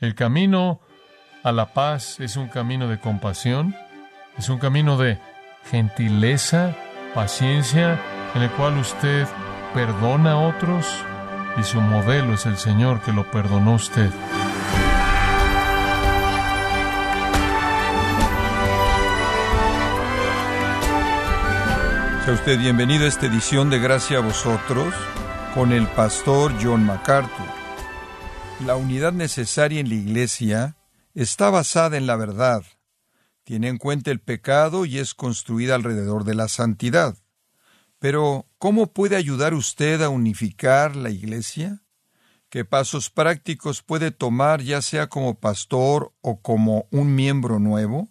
El 0.00 0.14
camino 0.14 0.80
a 1.42 1.52
la 1.52 1.74
paz 1.74 2.20
es 2.20 2.38
un 2.38 2.48
camino 2.48 2.88
de 2.88 2.98
compasión, 2.98 3.76
es 4.38 4.48
un 4.48 4.58
camino 4.58 4.96
de 4.96 5.18
gentileza, 5.70 6.74
paciencia, 7.14 8.00
en 8.34 8.40
el 8.40 8.50
cual 8.52 8.78
usted 8.78 9.28
perdona 9.74 10.32
a 10.32 10.36
otros 10.38 10.86
y 11.58 11.64
su 11.64 11.82
modelo 11.82 12.32
es 12.32 12.46
el 12.46 12.56
Señor 12.56 13.02
que 13.02 13.12
lo 13.12 13.30
perdonó 13.30 13.72
a 13.72 13.74
usted. 13.74 14.10
Sea 22.24 22.32
usted 22.32 22.58
bienvenido 22.58 23.04
a 23.04 23.08
esta 23.08 23.26
edición 23.26 23.68
de 23.68 23.80
Gracia 23.80 24.16
a 24.16 24.22
vosotros 24.22 24.94
con 25.54 25.72
el 25.72 25.86
pastor 25.88 26.54
John 26.58 26.86
MacArthur. 26.86 27.59
La 28.66 28.76
unidad 28.76 29.12
necesaria 29.14 29.80
en 29.80 29.88
la 29.88 29.94
iglesia 29.94 30.76
está 31.14 31.48
basada 31.48 31.96
en 31.96 32.06
la 32.06 32.16
verdad, 32.16 32.62
tiene 33.42 33.68
en 33.68 33.78
cuenta 33.78 34.10
el 34.10 34.20
pecado 34.20 34.84
y 34.84 34.98
es 34.98 35.14
construida 35.14 35.74
alrededor 35.74 36.24
de 36.24 36.34
la 36.34 36.46
santidad. 36.46 37.16
Pero, 37.98 38.46
¿cómo 38.58 38.92
puede 38.92 39.16
ayudar 39.16 39.54
usted 39.54 40.02
a 40.02 40.10
unificar 40.10 40.94
la 40.94 41.08
iglesia? 41.08 41.82
¿Qué 42.50 42.66
pasos 42.66 43.08
prácticos 43.08 43.82
puede 43.82 44.10
tomar 44.10 44.60
ya 44.60 44.82
sea 44.82 45.08
como 45.08 45.40
pastor 45.40 46.12
o 46.20 46.42
como 46.42 46.86
un 46.90 47.14
miembro 47.14 47.58
nuevo? 47.58 48.08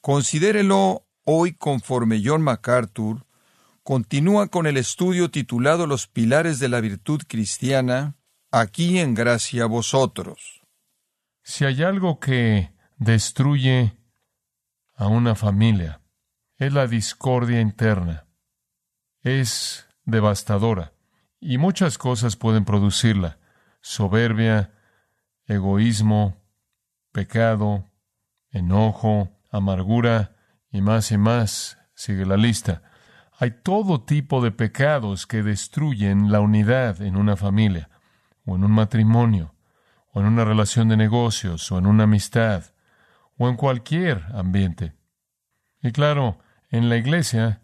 Considérelo 0.00 1.08
hoy 1.24 1.54
conforme 1.54 2.22
John 2.24 2.42
MacArthur 2.42 3.26
continúa 3.82 4.46
con 4.46 4.66
el 4.66 4.76
estudio 4.76 5.30
titulado 5.30 5.86
Los 5.86 6.06
pilares 6.06 6.60
de 6.60 6.68
la 6.68 6.80
virtud 6.80 7.22
cristiana, 7.26 8.16
aquí 8.60 8.98
en 8.98 9.14
gracia 9.14 9.66
vosotros. 9.66 10.62
Si 11.42 11.64
hay 11.64 11.82
algo 11.82 12.18
que 12.18 12.72
destruye 12.96 13.98
a 14.94 15.08
una 15.08 15.34
familia, 15.34 16.00
es 16.56 16.72
la 16.72 16.86
discordia 16.86 17.60
interna. 17.60 18.26
Es 19.20 19.86
devastadora 20.04 20.92
y 21.38 21.58
muchas 21.58 21.98
cosas 21.98 22.36
pueden 22.36 22.64
producirla. 22.64 23.38
Soberbia, 23.82 24.72
egoísmo, 25.46 26.36
pecado, 27.12 27.90
enojo, 28.50 29.30
amargura, 29.50 30.32
y 30.70 30.80
más 30.80 31.12
y 31.12 31.18
más 31.18 31.78
sigue 31.94 32.26
la 32.26 32.36
lista. 32.36 32.82
Hay 33.38 33.50
todo 33.62 34.02
tipo 34.02 34.42
de 34.42 34.50
pecados 34.50 35.26
que 35.26 35.42
destruyen 35.42 36.32
la 36.32 36.40
unidad 36.40 37.02
en 37.02 37.16
una 37.16 37.36
familia, 37.36 37.90
o 38.46 38.56
en 38.56 38.64
un 38.64 38.70
matrimonio, 38.70 39.54
o 40.12 40.20
en 40.20 40.26
una 40.26 40.44
relación 40.44 40.88
de 40.88 40.96
negocios, 40.96 41.70
o 41.70 41.78
en 41.78 41.86
una 41.86 42.04
amistad, 42.04 42.64
o 43.36 43.48
en 43.48 43.56
cualquier 43.56 44.24
ambiente. 44.34 44.94
Y 45.82 45.92
claro, 45.92 46.38
en 46.70 46.88
la 46.88 46.96
iglesia, 46.96 47.60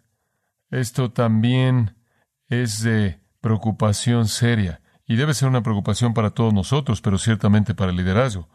esto 0.71 1.11
también 1.11 1.97
es 2.49 2.83
de 2.83 3.21
preocupación 3.41 4.29
seria, 4.29 4.83
y 5.07 5.17
debe 5.17 5.33
ser 5.33 5.49
una 5.49 5.63
preocupación 5.63 6.13
para 6.13 6.31
todos 6.31 6.53
nosotros, 6.53 7.01
pero 7.01 7.17
ciertamente 7.17 7.75
para 7.75 7.91
el 7.91 7.97
liderazgo. 7.97 8.49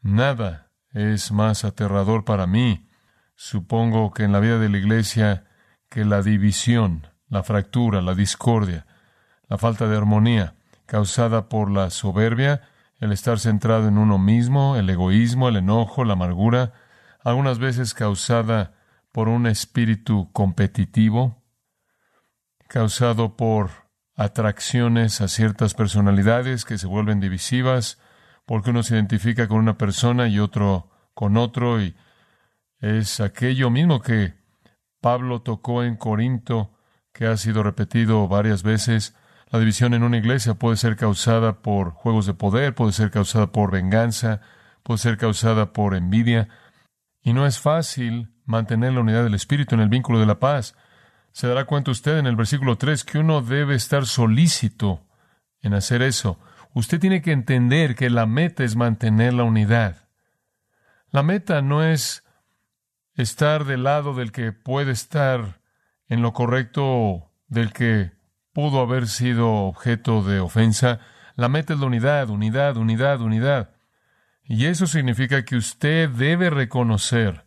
Nada 0.00 0.70
es 0.92 1.32
más 1.32 1.64
aterrador 1.64 2.24
para 2.24 2.46
mí 2.46 2.88
Supongo 3.36 4.12
que 4.12 4.24
en 4.24 4.32
la 4.32 4.40
vida 4.40 4.58
de 4.58 4.68
la 4.68 4.78
iglesia 4.78 5.44
que 5.88 6.04
la 6.04 6.22
división, 6.22 7.08
la 7.28 7.42
fractura, 7.42 8.00
la 8.00 8.14
discordia, 8.14 8.86
la 9.48 9.58
falta 9.58 9.88
de 9.88 9.96
armonía 9.96 10.54
causada 10.86 11.48
por 11.48 11.70
la 11.70 11.90
soberbia, 11.90 12.62
el 12.98 13.12
estar 13.12 13.38
centrado 13.38 13.88
en 13.88 13.98
uno 13.98 14.18
mismo, 14.18 14.76
el 14.76 14.88
egoísmo, 14.88 15.48
el 15.48 15.56
enojo, 15.56 16.04
la 16.04 16.14
amargura, 16.14 16.72
algunas 17.22 17.58
veces 17.58 17.94
causada 17.94 18.74
por 19.12 19.28
un 19.28 19.46
espíritu 19.46 20.30
competitivo, 20.32 21.42
causado 22.68 23.36
por 23.36 23.70
atracciones 24.16 25.20
a 25.20 25.28
ciertas 25.28 25.74
personalidades 25.74 26.64
que 26.64 26.78
se 26.78 26.86
vuelven 26.86 27.20
divisivas, 27.20 28.00
porque 28.46 28.70
uno 28.70 28.82
se 28.82 28.94
identifica 28.94 29.48
con 29.48 29.58
una 29.58 29.78
persona 29.78 30.28
y 30.28 30.38
otro 30.38 30.90
con 31.14 31.36
otro, 31.36 31.80
y 31.80 31.94
es 32.80 33.20
aquello 33.20 33.70
mismo 33.70 34.00
que 34.00 34.34
Pablo 35.00 35.42
tocó 35.42 35.84
en 35.84 35.96
Corinto, 35.96 36.72
que 37.12 37.26
ha 37.26 37.36
sido 37.36 37.62
repetido 37.62 38.26
varias 38.26 38.62
veces. 38.62 39.14
La 39.54 39.60
división 39.60 39.94
en 39.94 40.02
una 40.02 40.16
iglesia 40.16 40.54
puede 40.54 40.76
ser 40.76 40.96
causada 40.96 41.62
por 41.62 41.92
juegos 41.92 42.26
de 42.26 42.34
poder, 42.34 42.74
puede 42.74 42.90
ser 42.90 43.12
causada 43.12 43.52
por 43.52 43.70
venganza, 43.70 44.40
puede 44.82 44.98
ser 44.98 45.16
causada 45.16 45.72
por 45.72 45.94
envidia. 45.94 46.48
Y 47.22 47.34
no 47.34 47.46
es 47.46 47.60
fácil 47.60 48.34
mantener 48.46 48.94
la 48.94 49.02
unidad 49.02 49.22
del 49.22 49.34
Espíritu 49.34 49.76
en 49.76 49.80
el 49.80 49.88
vínculo 49.88 50.18
de 50.18 50.26
la 50.26 50.40
paz. 50.40 50.74
Se 51.30 51.46
dará 51.46 51.66
cuenta 51.66 51.92
usted 51.92 52.18
en 52.18 52.26
el 52.26 52.34
versículo 52.34 52.78
3 52.78 53.04
que 53.04 53.18
uno 53.18 53.42
debe 53.42 53.76
estar 53.76 54.06
solícito 54.06 55.06
en 55.60 55.74
hacer 55.74 56.02
eso. 56.02 56.40
Usted 56.72 56.98
tiene 56.98 57.22
que 57.22 57.30
entender 57.30 57.94
que 57.94 58.10
la 58.10 58.26
meta 58.26 58.64
es 58.64 58.74
mantener 58.74 59.34
la 59.34 59.44
unidad. 59.44 60.08
La 61.12 61.22
meta 61.22 61.62
no 61.62 61.84
es 61.84 62.24
estar 63.14 63.66
del 63.66 63.84
lado 63.84 64.14
del 64.14 64.32
que 64.32 64.50
puede 64.50 64.90
estar 64.90 65.60
en 66.08 66.22
lo 66.22 66.32
correcto 66.32 67.30
del 67.46 67.72
que 67.72 68.14
pudo 68.54 68.80
haber 68.80 69.08
sido 69.08 69.52
objeto 69.52 70.22
de 70.22 70.40
ofensa. 70.40 71.00
La 71.34 71.50
meta 71.50 71.74
es 71.74 71.80
la 71.80 71.86
unidad, 71.86 72.30
unidad, 72.30 72.78
unidad, 72.78 73.20
unidad. 73.20 73.74
Y 74.44 74.66
eso 74.66 74.86
significa 74.86 75.44
que 75.44 75.56
usted 75.56 76.08
debe 76.08 76.48
reconocer 76.48 77.46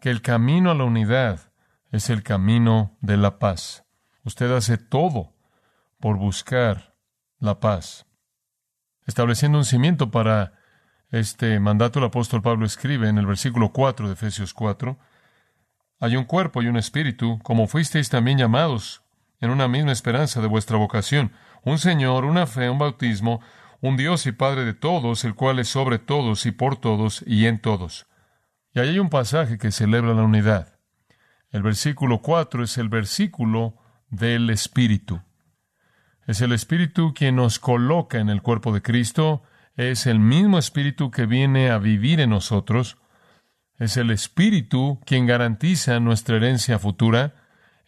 que 0.00 0.10
el 0.10 0.20
camino 0.20 0.70
a 0.70 0.74
la 0.74 0.84
unidad 0.84 1.52
es 1.90 2.10
el 2.10 2.22
camino 2.22 2.98
de 3.00 3.16
la 3.16 3.38
paz. 3.38 3.84
Usted 4.24 4.50
hace 4.52 4.76
todo 4.76 5.32
por 6.00 6.16
buscar 6.18 6.96
la 7.38 7.60
paz, 7.60 8.06
estableciendo 9.06 9.58
un 9.58 9.64
cimiento 9.64 10.10
para 10.10 10.54
este 11.10 11.60
mandato 11.60 11.98
el 11.98 12.06
apóstol 12.06 12.40
Pablo 12.40 12.64
escribe 12.64 13.08
en 13.08 13.18
el 13.18 13.26
versículo 13.26 13.72
4 13.72 14.06
de 14.06 14.14
Efesios 14.14 14.54
4, 14.54 14.98
hay 16.00 16.16
un 16.16 16.24
cuerpo 16.24 16.62
y 16.62 16.68
un 16.68 16.76
espíritu, 16.76 17.38
como 17.42 17.66
fuisteis 17.66 18.08
también 18.08 18.38
llamados, 18.38 19.02
en 19.42 19.50
una 19.50 19.68
misma 19.68 19.92
esperanza 19.92 20.40
de 20.40 20.46
vuestra 20.46 20.78
vocación, 20.78 21.32
un 21.62 21.78
Señor, 21.78 22.24
una 22.24 22.46
fe, 22.46 22.70
un 22.70 22.78
bautismo, 22.78 23.40
un 23.82 23.98
Dios 23.98 24.24
y 24.26 24.32
Padre 24.32 24.64
de 24.64 24.72
todos, 24.72 25.24
el 25.24 25.34
cual 25.34 25.58
es 25.58 25.68
sobre 25.68 25.98
todos 25.98 26.46
y 26.46 26.52
por 26.52 26.76
todos 26.76 27.22
y 27.26 27.46
en 27.46 27.60
todos. 27.60 28.06
Y 28.72 28.80
ahí 28.80 28.90
hay 28.90 28.98
un 29.00 29.10
pasaje 29.10 29.58
que 29.58 29.72
celebra 29.72 30.14
la 30.14 30.22
unidad. 30.22 30.78
El 31.50 31.62
versículo 31.62 32.22
4 32.22 32.64
es 32.64 32.78
el 32.78 32.88
versículo 32.88 33.76
del 34.08 34.48
Espíritu. 34.48 35.20
Es 36.26 36.40
el 36.40 36.52
Espíritu 36.52 37.12
quien 37.12 37.36
nos 37.36 37.58
coloca 37.58 38.18
en 38.18 38.30
el 38.30 38.40
cuerpo 38.40 38.72
de 38.72 38.80
Cristo, 38.80 39.42
es 39.76 40.06
el 40.06 40.20
mismo 40.20 40.58
Espíritu 40.58 41.10
que 41.10 41.26
viene 41.26 41.70
a 41.70 41.78
vivir 41.78 42.20
en 42.20 42.30
nosotros. 42.30 42.98
Es 43.78 43.96
el 43.96 44.10
Espíritu 44.10 45.00
quien 45.04 45.26
garantiza 45.26 45.98
nuestra 45.98 46.36
herencia 46.36 46.78
futura. 46.78 47.41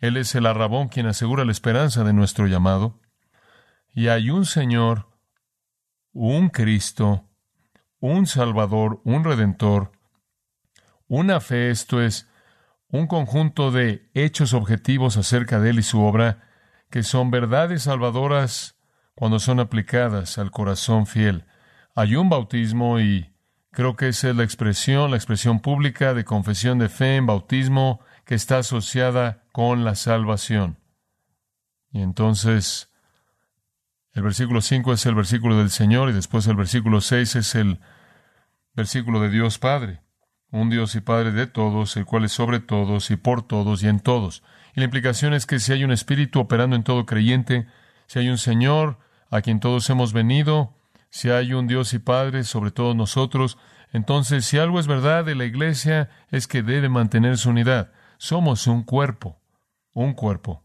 Él 0.04 0.16
es 0.16 0.34
el 0.34 0.46
arrabón 0.46 0.88
quien 0.88 1.06
asegura 1.06 1.44
la 1.44 1.52
esperanza 1.52 2.04
de 2.04 2.12
nuestro 2.12 2.46
llamado. 2.46 3.00
Y 3.94 4.08
hay 4.08 4.30
un 4.30 4.44
Señor, 4.44 5.08
un 6.12 6.48
Cristo, 6.48 7.28
un 8.00 8.26
Salvador, 8.26 9.00
un 9.04 9.24
Redentor, 9.24 9.92
una 11.06 11.40
fe, 11.40 11.70
esto 11.70 12.02
es, 12.02 12.28
un 12.88 13.06
conjunto 13.06 13.70
de 13.70 14.10
hechos 14.14 14.52
objetivos 14.54 15.16
acerca 15.16 15.60
de 15.60 15.70
Él 15.70 15.78
y 15.78 15.82
su 15.82 16.00
obra, 16.00 16.48
que 16.90 17.02
son 17.02 17.30
verdades 17.30 17.84
salvadoras 17.84 18.76
cuando 19.14 19.38
son 19.38 19.60
aplicadas 19.60 20.38
al 20.38 20.50
corazón 20.50 21.06
fiel 21.06 21.46
hay 21.94 22.16
un 22.16 22.28
bautismo 22.28 22.98
y 22.98 23.32
creo 23.70 23.94
que 23.96 24.08
esa 24.08 24.30
es 24.30 24.36
la 24.36 24.42
expresión, 24.42 25.10
la 25.10 25.16
expresión 25.16 25.60
pública 25.60 26.12
de 26.12 26.24
confesión 26.24 26.78
de 26.78 26.88
fe 26.88 27.16
en 27.16 27.26
bautismo 27.26 28.00
que 28.24 28.34
está 28.34 28.58
asociada 28.58 29.43
con 29.54 29.84
la 29.84 29.94
salvación. 29.94 30.78
Y 31.92 32.02
entonces 32.02 32.90
el 34.12 34.24
versículo 34.24 34.60
5 34.60 34.92
es 34.92 35.06
el 35.06 35.14
versículo 35.14 35.56
del 35.56 35.70
Señor 35.70 36.10
y 36.10 36.12
después 36.12 36.48
el 36.48 36.56
versículo 36.56 37.00
6 37.00 37.36
es 37.36 37.54
el 37.54 37.78
versículo 38.74 39.20
de 39.20 39.30
Dios 39.30 39.60
Padre, 39.60 40.00
un 40.50 40.70
Dios 40.70 40.96
y 40.96 41.00
Padre 41.00 41.30
de 41.30 41.46
todos, 41.46 41.96
el 41.96 42.04
cual 42.04 42.24
es 42.24 42.32
sobre 42.32 42.58
todos 42.58 43.12
y 43.12 43.16
por 43.16 43.46
todos 43.46 43.84
y 43.84 43.86
en 43.86 44.00
todos. 44.00 44.42
Y 44.74 44.80
la 44.80 44.86
implicación 44.86 45.34
es 45.34 45.46
que 45.46 45.60
si 45.60 45.72
hay 45.72 45.84
un 45.84 45.92
Espíritu 45.92 46.40
operando 46.40 46.74
en 46.74 46.82
todo 46.82 47.06
creyente, 47.06 47.68
si 48.08 48.18
hay 48.18 48.30
un 48.30 48.38
Señor 48.38 48.98
a 49.30 49.40
quien 49.40 49.60
todos 49.60 49.88
hemos 49.88 50.12
venido, 50.12 50.74
si 51.10 51.30
hay 51.30 51.52
un 51.52 51.68
Dios 51.68 51.94
y 51.94 52.00
Padre 52.00 52.42
sobre 52.42 52.72
todos 52.72 52.96
nosotros, 52.96 53.56
entonces 53.92 54.46
si 54.46 54.58
algo 54.58 54.80
es 54.80 54.88
verdad 54.88 55.24
de 55.24 55.36
la 55.36 55.44
Iglesia 55.44 56.10
es 56.32 56.48
que 56.48 56.64
debe 56.64 56.88
mantener 56.88 57.38
su 57.38 57.50
unidad. 57.50 57.92
Somos 58.18 58.66
un 58.66 58.82
cuerpo, 58.82 59.38
un 59.94 60.12
cuerpo. 60.12 60.62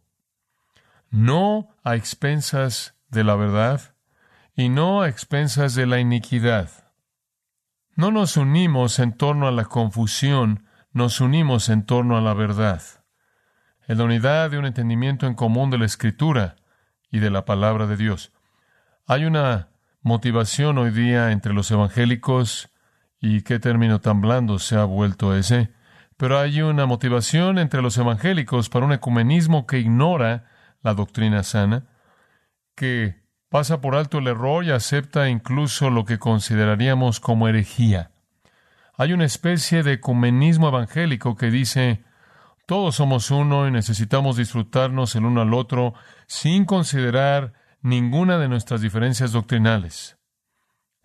No 1.09 1.69
a 1.83 1.95
expensas 1.95 2.95
de 3.09 3.23
la 3.23 3.35
verdad 3.35 3.95
y 4.55 4.69
no 4.69 5.01
a 5.01 5.07
expensas 5.07 5.73
de 5.75 5.85
la 5.85 5.99
iniquidad. 5.99 6.69
No 7.95 8.11
nos 8.11 8.37
unimos 8.37 8.99
en 8.99 9.13
torno 9.13 9.47
a 9.47 9.51
la 9.51 9.65
confusión, 9.65 10.65
nos 10.91 11.21
unimos 11.21 11.69
en 11.69 11.85
torno 11.85 12.17
a 12.17 12.21
la 12.21 12.33
verdad, 12.33 12.81
en 13.87 13.97
la 13.97 14.03
unidad 14.03 14.51
de 14.51 14.57
un 14.57 14.65
entendimiento 14.65 15.27
en 15.27 15.35
común 15.35 15.69
de 15.69 15.77
la 15.77 15.85
Escritura 15.85 16.55
y 17.11 17.19
de 17.19 17.29
la 17.29 17.45
palabra 17.45 17.87
de 17.87 17.97
Dios. 17.97 18.31
Hay 19.05 19.25
una 19.25 19.69
motivación 20.01 20.77
hoy 20.77 20.91
día 20.91 21.31
entre 21.31 21.53
los 21.53 21.71
evangélicos, 21.71 22.69
y 23.19 23.41
qué 23.41 23.59
término 23.59 23.99
tan 23.99 24.21
blando 24.21 24.59
se 24.59 24.75
ha 24.75 24.85
vuelto 24.85 25.35
ese, 25.35 25.71
pero 26.19 26.37
hay 26.37 26.61
una 26.61 26.85
motivación 26.85 27.57
entre 27.59 27.81
los 27.81 27.97
evangélicos 27.97 28.67
para 28.67 28.85
un 28.85 28.91
ecumenismo 28.91 29.65
que 29.65 29.79
ignora 29.79 30.51
la 30.81 30.93
doctrina 30.93 31.43
sana, 31.43 31.85
que 32.75 33.23
pasa 33.47 33.79
por 33.79 33.95
alto 33.95 34.17
el 34.17 34.27
error 34.27 34.65
y 34.65 34.71
acepta 34.71 35.29
incluso 35.29 35.89
lo 35.89 36.03
que 36.03 36.19
consideraríamos 36.19 37.21
como 37.21 37.47
herejía. 37.47 38.11
Hay 38.97 39.13
una 39.13 39.23
especie 39.23 39.81
de 39.81 39.93
ecumenismo 39.93 40.67
evangélico 40.67 41.37
que 41.37 41.51
dice, 41.51 42.03
todos 42.65 42.95
somos 42.95 43.31
uno 43.31 43.65
y 43.65 43.71
necesitamos 43.71 44.35
disfrutarnos 44.35 45.15
el 45.15 45.23
uno 45.23 45.39
al 45.39 45.53
otro 45.53 45.93
sin 46.27 46.65
considerar 46.65 47.53
ninguna 47.81 48.39
de 48.39 48.49
nuestras 48.49 48.81
diferencias 48.81 49.31
doctrinales. 49.31 50.17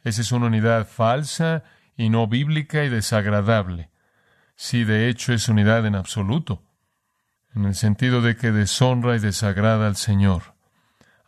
Esa 0.02 0.22
es 0.22 0.32
una 0.32 0.46
unidad 0.46 0.88
falsa 0.88 1.62
y 1.96 2.10
no 2.10 2.26
bíblica 2.26 2.82
y 2.82 2.88
desagradable. 2.88 3.93
Si 4.56 4.84
de 4.84 5.08
hecho 5.08 5.32
es 5.32 5.48
unidad 5.48 5.86
en 5.86 5.94
absoluto, 5.94 6.62
en 7.54 7.64
el 7.64 7.74
sentido 7.74 8.20
de 8.20 8.36
que 8.36 8.50
deshonra 8.50 9.16
y 9.16 9.18
desagrada 9.18 9.86
al 9.86 9.96
Señor. 9.96 10.54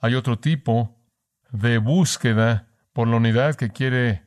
Hay 0.00 0.14
otro 0.14 0.38
tipo 0.38 0.96
de 1.50 1.78
búsqueda 1.78 2.69
por 2.93 3.08
la 3.08 3.17
unidad 3.17 3.55
que 3.55 3.70
quiere 3.70 4.25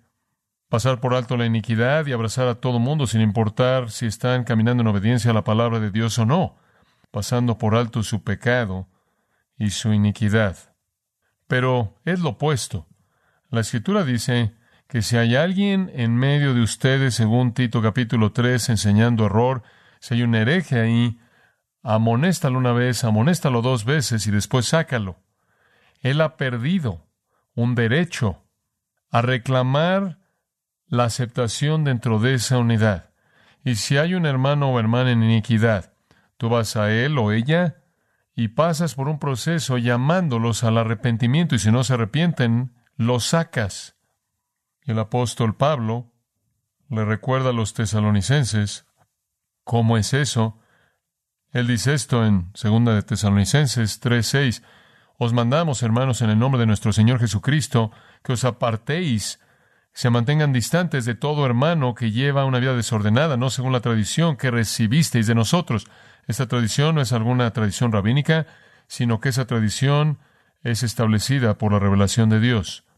pasar 0.70 1.00
por 1.00 1.14
alto 1.14 1.36
la 1.36 1.46
iniquidad 1.46 2.06
y 2.06 2.14
abrazar 2.14 2.48
a 2.48 2.56
todo 2.56 2.80
mundo 2.80 3.08
sin 3.08 3.22
importar 3.22 3.92
si 3.92 4.06
están 4.06 4.44
caminando 4.44 4.82
en 4.82 4.88
obediencia 4.88 5.32
a 5.32 5.34
la 5.34 5.44
palabra 5.44 5.80
de 5.80 5.92
Dios 5.92 6.18
o 6.20 6.26
no, 6.26 6.58
pasando 7.12 7.58
por 7.58 7.76
alto 7.76 8.04
su 8.04 8.24
pecado 8.24 8.88
y 9.58 9.72
su 9.72 9.94
iniquidad. 9.94 10.58
Pero 11.48 11.96
es 12.06 12.20
lo 12.20 12.30
opuesto. 12.30 12.88
La 13.50 13.62
escritura 13.62 14.04
dice 14.04 14.54
que 14.90 15.04
si 15.04 15.18
hay 15.18 15.36
alguien 15.36 15.92
en 15.94 16.16
medio 16.16 16.56
de 16.56 16.62
ustedes, 16.62 17.14
según 17.14 17.54
Tito 17.54 17.80
capítulo 17.80 18.32
3, 18.32 18.70
enseñando 18.70 19.28
error, 19.28 19.62
si 20.00 20.16
hay 20.16 20.24
un 20.24 20.34
hereje 20.34 20.80
ahí, 20.80 21.20
amonéstalo 21.84 22.58
una 22.58 22.74
vez, 22.74 23.04
amonéstalo 23.04 23.62
dos 23.62 23.86
veces 23.86 24.26
y 24.26 24.32
después 24.32 24.66
sácalo. 24.66 25.20
Él 26.02 26.22
ha 26.22 26.38
perdido 26.38 27.06
un 27.54 27.76
derecho 27.76 28.44
a 29.12 29.22
reclamar 29.22 30.18
la 30.88 31.04
aceptación 31.04 31.84
dentro 31.84 32.18
de 32.18 32.34
esa 32.34 32.58
unidad. 32.58 33.12
Y 33.64 33.76
si 33.76 33.98
hay 33.98 34.16
un 34.16 34.26
hermano 34.26 34.72
o 34.72 34.80
hermana 34.80 35.12
en 35.12 35.22
iniquidad, 35.22 35.94
tú 36.38 36.50
vas 36.50 36.76
a 36.78 36.92
él 36.92 37.20
o 37.20 37.32
ella 37.32 37.84
y 38.34 38.48
pasas 38.48 38.96
por 38.96 39.08
un 39.08 39.20
proceso 39.20 39.78
llamándolos 39.78 40.64
al 40.64 40.80
arrepentimiento 40.80 41.54
y 41.54 41.60
si 41.60 41.72
no 41.72 41.84
se 41.84 41.94
arrepienten, 41.94 42.74
los 42.96 43.26
sacas. 43.26 43.99
El 44.90 44.98
apóstol 44.98 45.56
Pablo 45.56 46.12
le 46.90 47.06
recuerda 47.06 47.52
a 47.52 47.54
los 47.54 47.76
tesalonicenses 47.76 48.88
cómo 49.64 49.98
es 49.98 50.16
eso. 50.16 50.58
Él 51.52 51.68
dice 51.68 51.94
esto 51.94 52.26
en 52.26 52.50
segunda 52.56 52.96
de 52.96 53.04
Tesalonicenses 53.04 54.02
3:6. 54.02 54.64
Os 55.20 55.32
mandamos, 55.32 55.84
hermanos, 55.84 56.24
en 56.24 56.32
el 56.32 56.40
nombre 56.40 56.60
de 56.60 56.66
nuestro 56.66 56.92
Señor 56.92 57.20
Jesucristo, 57.20 57.92
que 58.24 58.34
os 58.34 58.44
apartéis 58.44 59.40
se 59.94 60.10
mantengan 60.10 60.54
distantes 60.54 61.06
de 61.06 61.14
todo 61.14 61.46
hermano 61.46 61.94
que 61.94 62.10
lleva 62.10 62.46
una 62.46 62.58
vida 62.58 62.74
desordenada, 62.74 63.38
no 63.38 63.52
según 63.52 63.74
la 63.74 63.82
tradición 63.82 64.38
que 64.38 64.50
recibisteis 64.50 65.28
de 65.28 65.36
nosotros. 65.36 65.86
Esta 66.26 66.48
tradición 66.48 66.96
no 66.96 67.02
es 67.02 67.14
alguna 67.14 67.54
tradición 67.54 67.92
rabínica, 67.92 68.48
sino 68.88 69.20
que 69.20 69.30
esa 69.30 69.46
tradición 69.46 70.18
es 70.64 70.82
establecida 70.82 71.60
por 71.60 71.74
la 71.74 71.80
revelación 71.80 72.30
de 72.30 72.40
Dios. 72.40 72.89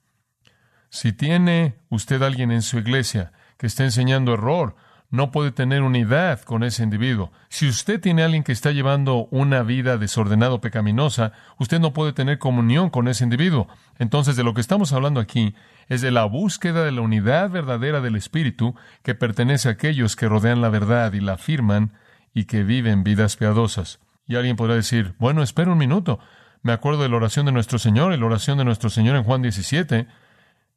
Si 0.91 1.13
tiene 1.13 1.75
usted 1.89 2.21
alguien 2.21 2.51
en 2.51 2.61
su 2.61 2.77
iglesia 2.77 3.31
que 3.57 3.65
está 3.65 3.85
enseñando 3.85 4.33
error 4.33 4.75
no 5.09 5.31
puede 5.31 5.51
tener 5.51 5.83
unidad 5.83 6.41
con 6.41 6.63
ese 6.63 6.83
individuo. 6.83 7.31
Si 7.47 7.67
usted 7.67 8.01
tiene 8.01 8.21
a 8.21 8.25
alguien 8.25 8.43
que 8.43 8.51
está 8.51 8.71
llevando 8.71 9.27
una 9.31 9.63
vida 9.63 9.97
desordenada 9.97 10.53
o 10.53 10.61
pecaminosa, 10.61 11.31
usted 11.57 11.79
no 11.79 11.93
puede 11.93 12.11
tener 12.11 12.39
comunión 12.39 12.89
con 12.89 13.07
ese 13.07 13.23
individuo. 13.23 13.69
Entonces, 13.99 14.35
de 14.35 14.43
lo 14.43 14.53
que 14.53 14.59
estamos 14.59 14.91
hablando 14.91 15.21
aquí 15.21 15.55
es 15.87 16.01
de 16.01 16.11
la 16.11 16.25
búsqueda 16.25 16.83
de 16.83 16.91
la 16.91 17.01
unidad 17.01 17.49
verdadera 17.49 18.01
del 18.01 18.17
Espíritu 18.17 18.75
que 19.01 19.15
pertenece 19.15 19.69
a 19.69 19.73
aquellos 19.73 20.17
que 20.17 20.27
rodean 20.27 20.59
la 20.59 20.69
verdad 20.69 21.13
y 21.13 21.21
la 21.21 21.33
afirman 21.33 21.93
y 22.33 22.45
que 22.45 22.63
viven 22.63 23.05
vidas 23.05 23.37
piadosas. 23.37 24.01
Y 24.27 24.35
alguien 24.35 24.57
podrá 24.57 24.75
decir, 24.75 25.15
bueno, 25.19 25.41
espera 25.41 25.71
un 25.71 25.77
minuto. 25.77 26.19
Me 26.63 26.73
acuerdo 26.73 27.01
de 27.01 27.09
la 27.09 27.15
oración 27.15 27.45
de 27.45 27.53
nuestro 27.53 27.79
Señor, 27.79 28.13
y 28.13 28.17
la 28.17 28.25
oración 28.25 28.57
de 28.57 28.65
nuestro 28.65 28.89
Señor 28.89 29.15
en 29.15 29.23
Juan 29.23 29.41
17. 29.41 30.07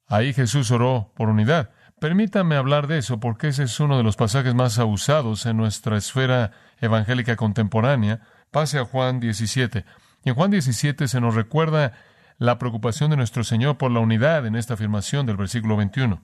Ahí 0.06 0.32
Jesús 0.32 0.70
oró 0.70 1.12
por 1.16 1.28
unidad. 1.28 1.70
Permítame 2.00 2.56
hablar 2.56 2.86
de 2.86 2.98
eso 2.98 3.20
porque 3.20 3.48
ese 3.48 3.62
es 3.62 3.80
uno 3.80 3.96
de 3.96 4.02
los 4.02 4.16
pasajes 4.16 4.54
más 4.54 4.78
abusados 4.78 5.46
en 5.46 5.56
nuestra 5.56 5.96
esfera 5.96 6.52
evangélica 6.80 7.36
contemporánea. 7.36 8.20
Pase 8.50 8.78
a 8.78 8.84
Juan 8.84 9.20
17. 9.20 9.84
Y 10.24 10.28
en 10.28 10.34
Juan 10.34 10.50
17 10.50 11.08
se 11.08 11.20
nos 11.20 11.34
recuerda 11.34 11.92
la 12.38 12.58
preocupación 12.58 13.10
de 13.10 13.16
nuestro 13.16 13.44
Señor 13.44 13.78
por 13.78 13.90
la 13.90 14.00
unidad 14.00 14.46
en 14.46 14.56
esta 14.56 14.74
afirmación 14.74 15.26
del 15.26 15.36
versículo 15.36 15.76
21. 15.76 16.22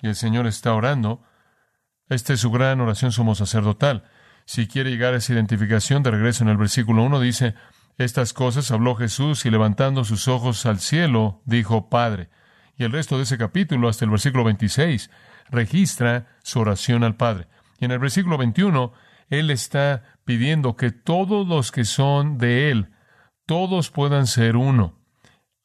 Y 0.00 0.08
el 0.08 0.14
Señor 0.14 0.46
está 0.46 0.72
orando. 0.74 1.22
Esta 2.08 2.32
es 2.32 2.40
su 2.40 2.50
gran 2.50 2.80
oración 2.80 3.12
sumo 3.12 3.34
sacerdotal. 3.34 4.04
Si 4.46 4.66
quiere 4.66 4.90
llegar 4.90 5.14
a 5.14 5.18
esa 5.18 5.32
identificación, 5.32 6.02
de 6.02 6.10
regreso 6.10 6.44
en 6.44 6.50
el 6.50 6.56
versículo 6.56 7.02
1 7.02 7.20
dice, 7.20 7.54
estas 7.98 8.32
cosas 8.32 8.70
habló 8.70 8.96
Jesús 8.96 9.44
y 9.44 9.50
levantando 9.50 10.04
sus 10.04 10.26
ojos 10.28 10.64
al 10.66 10.80
cielo, 10.80 11.42
dijo, 11.44 11.90
Padre, 11.90 12.30
y 12.80 12.84
el 12.84 12.92
resto 12.92 13.18
de 13.18 13.24
ese 13.24 13.36
capítulo, 13.36 13.90
hasta 13.90 14.06
el 14.06 14.10
versículo 14.10 14.42
26, 14.42 15.10
registra 15.50 16.38
su 16.42 16.60
oración 16.60 17.04
al 17.04 17.14
Padre. 17.14 17.46
Y 17.78 17.84
en 17.84 17.90
el 17.90 17.98
versículo 17.98 18.38
21, 18.38 18.94
Él 19.28 19.50
está 19.50 20.02
pidiendo 20.24 20.76
que 20.76 20.90
todos 20.90 21.46
los 21.46 21.72
que 21.72 21.84
son 21.84 22.38
de 22.38 22.70
Él, 22.70 22.88
todos 23.44 23.90
puedan 23.90 24.26
ser 24.26 24.56
uno. 24.56 24.98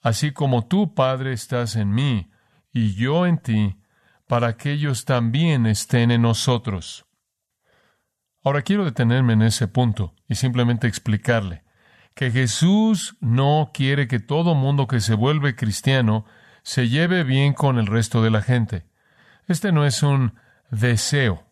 Así 0.02 0.34
como 0.34 0.68
tú, 0.68 0.94
Padre, 0.94 1.32
estás 1.32 1.78
en 1.78 1.94
mí 1.94 2.30
y 2.74 2.96
yo 2.96 3.26
en 3.26 3.38
ti, 3.38 3.78
para 4.28 4.58
que 4.58 4.74
ellos 4.74 5.06
también 5.06 5.68
estén 5.68 6.12
en 6.12 6.24
nosotros. 6.24 7.06
Ahora 8.44 8.62
quiero 8.62 8.84
detenerme 8.84 9.32
en 9.32 9.44
ese 9.44 9.70
punto 9.70 10.14
y 10.28 10.36
simplemente 10.36 10.86
explicarle 10.88 11.64
que 12.14 12.30
Jesús 12.30 13.16
no 13.22 13.72
quiere 13.74 14.10
que 14.10 14.20
todo 14.20 14.54
mundo 14.54 14.88
que 14.88 15.00
se 15.00 15.14
vuelve 15.14 15.56
cristiano 15.56 16.26
se 16.66 16.90
lleve 16.90 17.24
bien 17.24 17.54
con 17.54 17.78
el 17.78 17.86
resto 17.86 18.24
de 18.24 18.32
la 18.32 18.42
gente. 18.42 18.88
Este 19.48 19.72
no 19.72 19.86
es 19.86 20.02
un 20.02 20.34
deseo 20.72 21.46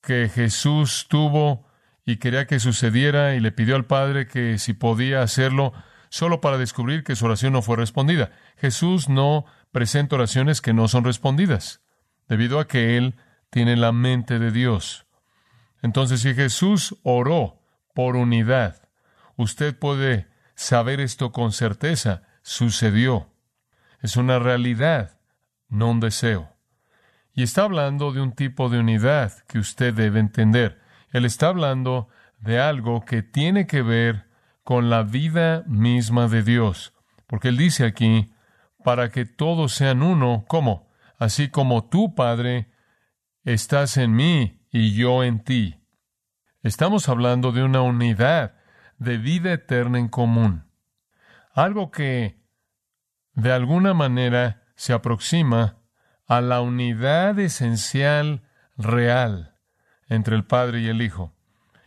que 0.00 0.30
Jesús 0.30 1.06
tuvo 1.10 1.66
y 2.06 2.16
quería 2.16 2.46
que 2.46 2.58
sucediera 2.58 3.34
y 3.34 3.40
le 3.40 3.52
pidió 3.52 3.76
al 3.76 3.84
Padre 3.84 4.26
que 4.26 4.56
si 4.56 4.72
podía 4.72 5.20
hacerlo 5.20 5.74
solo 6.08 6.40
para 6.40 6.56
descubrir 6.56 7.04
que 7.04 7.14
su 7.14 7.26
oración 7.26 7.52
no 7.52 7.60
fue 7.60 7.76
respondida. 7.76 8.32
Jesús 8.56 9.10
no 9.10 9.44
presenta 9.70 10.16
oraciones 10.16 10.62
que 10.62 10.72
no 10.72 10.88
son 10.88 11.04
respondidas, 11.04 11.82
debido 12.26 12.58
a 12.58 12.66
que 12.66 12.96
Él 12.96 13.16
tiene 13.50 13.76
la 13.76 13.92
mente 13.92 14.38
de 14.38 14.50
Dios. 14.50 15.04
Entonces, 15.82 16.22
si 16.22 16.34
Jesús 16.34 16.96
oró 17.02 17.60
por 17.94 18.16
unidad, 18.16 18.88
usted 19.36 19.78
puede 19.78 20.26
saber 20.54 21.00
esto 21.00 21.32
con 21.32 21.52
certeza, 21.52 22.22
sucedió. 22.40 23.31
Es 24.02 24.16
una 24.16 24.40
realidad, 24.40 25.20
no 25.68 25.90
un 25.90 26.00
deseo. 26.00 26.50
Y 27.34 27.44
está 27.44 27.62
hablando 27.62 28.12
de 28.12 28.20
un 28.20 28.32
tipo 28.32 28.68
de 28.68 28.80
unidad 28.80 29.32
que 29.46 29.60
usted 29.60 29.94
debe 29.94 30.18
entender. 30.18 30.82
Él 31.12 31.24
está 31.24 31.46
hablando 31.46 32.08
de 32.40 32.58
algo 32.58 33.04
que 33.04 33.22
tiene 33.22 33.68
que 33.68 33.80
ver 33.80 34.26
con 34.64 34.90
la 34.90 35.04
vida 35.04 35.62
misma 35.68 36.26
de 36.26 36.42
Dios. 36.42 36.94
Porque 37.28 37.48
Él 37.48 37.56
dice 37.56 37.84
aquí, 37.84 38.34
para 38.82 39.10
que 39.10 39.24
todos 39.24 39.72
sean 39.72 40.02
uno, 40.02 40.44
¿cómo? 40.48 40.90
Así 41.16 41.48
como 41.48 41.88
tú, 41.88 42.16
Padre, 42.16 42.72
estás 43.44 43.96
en 43.98 44.14
mí 44.16 44.66
y 44.72 44.94
yo 44.94 45.22
en 45.22 45.44
ti. 45.44 45.76
Estamos 46.64 47.08
hablando 47.08 47.52
de 47.52 47.62
una 47.62 47.82
unidad 47.82 48.56
de 48.98 49.18
vida 49.18 49.52
eterna 49.52 50.00
en 50.00 50.08
común. 50.08 50.64
Algo 51.54 51.92
que 51.92 52.41
de 53.34 53.52
alguna 53.52 53.94
manera 53.94 54.62
se 54.76 54.92
aproxima 54.92 55.78
a 56.26 56.40
la 56.40 56.60
unidad 56.60 57.38
esencial 57.38 58.42
real 58.76 59.56
entre 60.08 60.36
el 60.36 60.44
Padre 60.44 60.80
y 60.80 60.88
el 60.88 61.02
Hijo. 61.02 61.34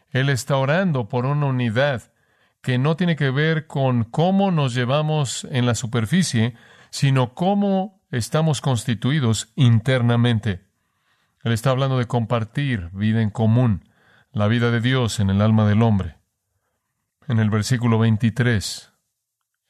Él 0.10 0.30
está 0.30 0.58
orando 0.58 1.10
por 1.10 1.26
una 1.26 1.48
unidad 1.48 2.14
que 2.62 2.78
no 2.78 2.96
tiene 2.96 3.16
que 3.16 3.30
ver 3.30 3.68
con 3.68 4.04
cómo 4.06 4.50
nos 4.50 4.74
llevamos 4.74 5.46
en 5.52 5.66
la 5.66 5.76
superficie, 5.76 6.56
sino 6.90 7.34
cómo 7.34 8.02
estamos 8.12 8.62
constituidos 8.62 9.52
internamente. 9.56 10.66
Él 11.44 11.52
está 11.52 11.70
hablando 11.70 12.00
de 12.00 12.08
compartir 12.08 12.90
vida 12.92 13.22
en 13.22 13.30
común, 13.30 13.88
la 14.32 14.48
vida 14.48 14.72
de 14.72 14.82
Dios 14.82 15.20
en 15.20 15.30
el 15.30 15.42
alma 15.42 15.68
del 15.68 15.84
hombre. 15.84 16.18
En 17.28 17.40
el 17.40 17.50
versículo 17.50 18.00
23, 18.00 18.94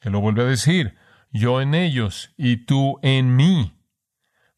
Él 0.00 0.12
lo 0.12 0.20
vuelve 0.20 0.42
a 0.42 0.46
decir, 0.46 0.96
yo 1.36 1.60
en 1.60 1.74
ellos 1.74 2.32
y 2.36 2.64
tú 2.64 2.98
en 3.02 3.36
mí, 3.36 3.72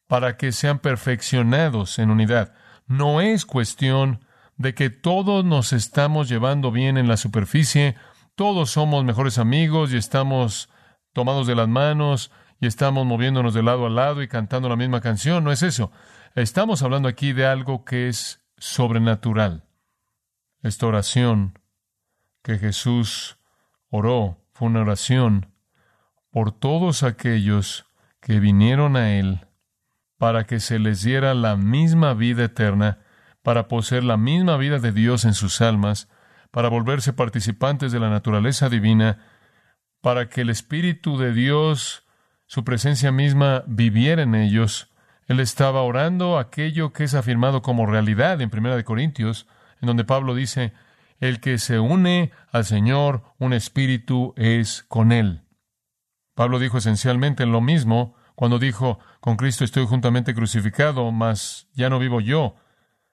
para 0.06 0.36
que 0.36 0.52
sean 0.52 0.78
perfeccionados 0.78 1.98
en 1.98 2.10
unidad. 2.10 2.54
No 2.86 3.20
es 3.20 3.44
cuestión 3.44 4.24
de 4.56 4.74
que 4.74 4.90
todos 4.90 5.44
nos 5.44 5.72
estamos 5.72 6.28
llevando 6.28 6.72
bien 6.72 6.96
en 6.96 7.08
la 7.08 7.16
superficie, 7.16 7.96
todos 8.34 8.70
somos 8.70 9.04
mejores 9.04 9.38
amigos 9.38 9.92
y 9.92 9.96
estamos 9.96 10.68
tomados 11.12 11.46
de 11.46 11.54
las 11.54 11.68
manos 11.68 12.30
y 12.60 12.66
estamos 12.66 13.06
moviéndonos 13.06 13.54
de 13.54 13.62
lado 13.62 13.86
a 13.86 13.90
lado 13.90 14.22
y 14.22 14.28
cantando 14.28 14.68
la 14.68 14.76
misma 14.76 15.00
canción. 15.00 15.44
No 15.44 15.52
es 15.52 15.62
eso. 15.62 15.92
Estamos 16.34 16.82
hablando 16.82 17.08
aquí 17.08 17.32
de 17.32 17.46
algo 17.46 17.84
que 17.84 18.08
es 18.08 18.42
sobrenatural. 18.56 19.64
Esta 20.62 20.86
oración 20.86 21.58
que 22.42 22.58
Jesús 22.58 23.38
oró 23.90 24.44
fue 24.52 24.68
una 24.68 24.80
oración 24.80 25.52
por 26.38 26.52
todos 26.52 27.02
aquellos 27.02 27.84
que 28.20 28.38
vinieron 28.38 28.94
a 28.94 29.18
Él 29.18 29.48
para 30.18 30.44
que 30.44 30.60
se 30.60 30.78
les 30.78 31.02
diera 31.02 31.34
la 31.34 31.56
misma 31.56 32.14
vida 32.14 32.44
eterna, 32.44 33.00
para 33.42 33.66
poseer 33.66 34.04
la 34.04 34.16
misma 34.16 34.56
vida 34.56 34.78
de 34.78 34.92
Dios 34.92 35.24
en 35.24 35.34
sus 35.34 35.60
almas, 35.60 36.08
para 36.52 36.68
volverse 36.68 37.12
participantes 37.12 37.90
de 37.90 37.98
la 37.98 38.08
naturaleza 38.08 38.68
divina, 38.68 39.18
para 40.00 40.28
que 40.28 40.42
el 40.42 40.50
Espíritu 40.50 41.18
de 41.18 41.32
Dios, 41.32 42.06
su 42.46 42.62
presencia 42.62 43.10
misma, 43.10 43.64
viviera 43.66 44.22
en 44.22 44.36
ellos. 44.36 44.92
Él 45.26 45.40
estaba 45.40 45.82
orando 45.82 46.38
aquello 46.38 46.92
que 46.92 47.02
es 47.02 47.14
afirmado 47.14 47.62
como 47.62 47.84
realidad 47.84 48.40
en 48.40 48.50
Primera 48.50 48.76
de 48.76 48.84
Corintios, 48.84 49.48
en 49.80 49.88
donde 49.88 50.04
Pablo 50.04 50.36
dice, 50.36 50.72
el 51.18 51.40
que 51.40 51.58
se 51.58 51.80
une 51.80 52.30
al 52.52 52.64
Señor, 52.64 53.24
un 53.38 53.54
espíritu 53.54 54.34
es 54.36 54.84
con 54.84 55.10
él. 55.10 55.42
Pablo 56.38 56.60
dijo 56.60 56.78
esencialmente 56.78 57.46
lo 57.46 57.60
mismo 57.60 58.14
cuando 58.36 58.60
dijo, 58.60 59.00
con 59.18 59.36
Cristo 59.36 59.64
estoy 59.64 59.86
juntamente 59.86 60.36
crucificado, 60.36 61.10
mas 61.10 61.66
ya 61.74 61.90
no 61.90 61.98
vivo 61.98 62.20
yo, 62.20 62.54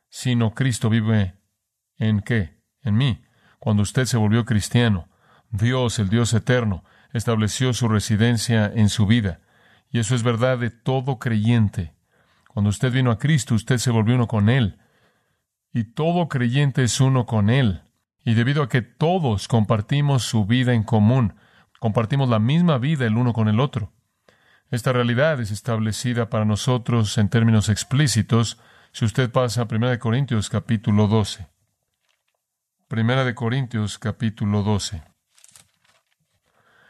sino 0.10 0.54
Cristo 0.54 0.92
vive 0.92 1.34
en 1.98 2.20
qué? 2.20 2.62
En 2.84 2.98
mí. 2.98 3.24
Cuando 3.58 3.82
usted 3.82 4.06
se 4.06 4.18
volvió 4.18 4.46
cristiano, 4.46 5.10
Dios, 5.50 5.98
el 5.98 6.10
Dios 6.10 6.36
eterno, 6.36 6.84
estableció 7.14 7.74
su 7.74 7.88
residencia 7.88 8.72
en 8.72 8.90
su 8.90 9.08
vida. 9.08 9.40
Y 9.90 9.98
eso 9.98 10.14
es 10.14 10.22
verdad 10.22 10.60
de 10.60 10.70
todo 10.70 11.18
creyente. 11.18 11.96
Cuando 12.54 12.70
usted 12.70 12.92
vino 12.92 13.10
a 13.10 13.18
Cristo, 13.18 13.56
usted 13.56 13.80
se 13.80 13.90
volvió 13.90 14.14
uno 14.14 14.28
con 14.28 14.50
Él. 14.50 14.78
Y 15.74 15.86
todo 15.86 16.28
creyente 16.28 16.84
es 16.84 17.02
uno 17.02 17.26
con 17.26 17.50
Él. 17.50 17.82
Y 18.24 18.36
debido 18.36 18.62
a 18.62 18.70
que 18.70 18.84
todos 18.84 19.48
compartimos 19.48 20.22
su 20.26 20.46
vida 20.46 20.76
en 20.76 20.84
común, 20.84 21.34
compartimos 21.80 22.30
la 22.30 22.40
misma 22.40 22.78
vida 22.78 23.06
el 23.06 23.18
uno 23.18 23.34
con 23.34 23.48
el 23.48 23.60
otro. 23.60 23.92
Esta 24.72 24.92
realidad 24.92 25.40
es 25.40 25.52
establecida 25.52 26.30
para 26.30 26.46
nosotros 26.46 27.18
en 27.18 27.30
términos 27.30 27.70
explícitos 27.70 28.60
si 28.92 29.06
usted 29.06 29.32
pasa 29.32 29.62
a 29.62 29.68
1 29.70 30.00
Corintios 30.00 30.50
capítulo 30.50 31.08
12. 31.08 31.48
1 32.90 33.36
Corintios 33.36 34.00
capítulo 34.00 34.64
12. 34.64 35.04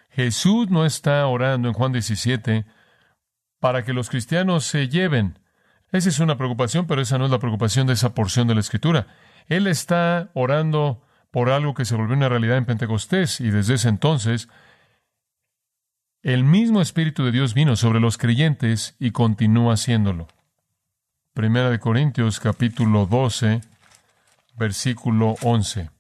Jesús 0.10 0.70
no 0.70 0.86
está 0.86 1.26
orando 1.28 1.68
en 1.68 1.74
Juan 1.74 1.92
17 1.92 2.66
para 3.60 3.84
que 3.84 3.94
los 3.94 4.10
cristianos 4.10 4.66
se 4.66 4.88
lleven. 4.88 5.40
Esa 5.92 6.10
es 6.10 6.20
una 6.20 6.38
preocupación, 6.38 6.88
pero 6.88 7.02
esa 7.02 7.18
no 7.18 7.26
es 7.26 7.32
la 7.32 7.40
preocupación 7.40 7.88
de 7.88 7.94
esa 7.94 8.14
porción 8.14 8.48
de 8.48 8.54
la 8.54 8.62
Escritura. 8.62 9.08
Él 9.48 9.68
está 9.68 10.30
orando 10.34 11.02
por 11.32 11.50
algo 11.50 11.74
que 11.74 11.84
se 11.84 11.96
volvió 11.96 12.16
una 12.16 12.30
realidad 12.30 12.58
en 12.58 12.66
Pentecostés 12.66 13.42
y 13.42 13.50
desde 13.50 13.74
ese 13.74 13.90
entonces 13.90 14.48
el 16.26 16.44
mismo 16.44 16.82
Espíritu 16.82 17.24
de 17.24 17.32
Dios 17.32 17.54
vino 17.54 17.76
sobre 17.76 18.00
los 18.00 18.18
creyentes 18.18 18.96
y 18.98 19.12
continúa 19.12 19.76
haciéndolo. 19.76 20.28
Primera 21.36 21.70
de 21.70 21.78
Corintios 21.78 22.40
capítulo 22.40 23.06
12, 23.06 23.62
versículo 24.58 25.36
11. 25.44 25.92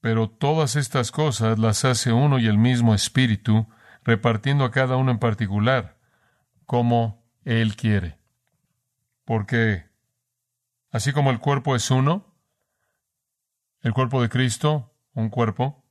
Pero 0.00 0.28
todas 0.28 0.74
estas 0.74 1.12
cosas 1.12 1.56
las 1.60 1.84
hace 1.84 2.10
uno 2.10 2.40
y 2.40 2.48
el 2.48 2.58
mismo 2.58 2.96
Espíritu, 2.96 3.68
repartiendo 4.02 4.64
a 4.64 4.72
cada 4.72 4.96
uno 4.96 5.12
en 5.12 5.20
particular, 5.20 5.96
como 6.64 7.22
Él 7.44 7.76
quiere. 7.76 8.18
Porque, 9.24 9.84
así 10.90 11.12
como 11.12 11.30
el 11.30 11.38
cuerpo 11.38 11.76
es 11.76 11.92
uno, 11.92 12.34
el 13.82 13.94
cuerpo 13.94 14.20
de 14.20 14.28
Cristo, 14.28 14.92
un 15.14 15.30
cuerpo, 15.30 15.85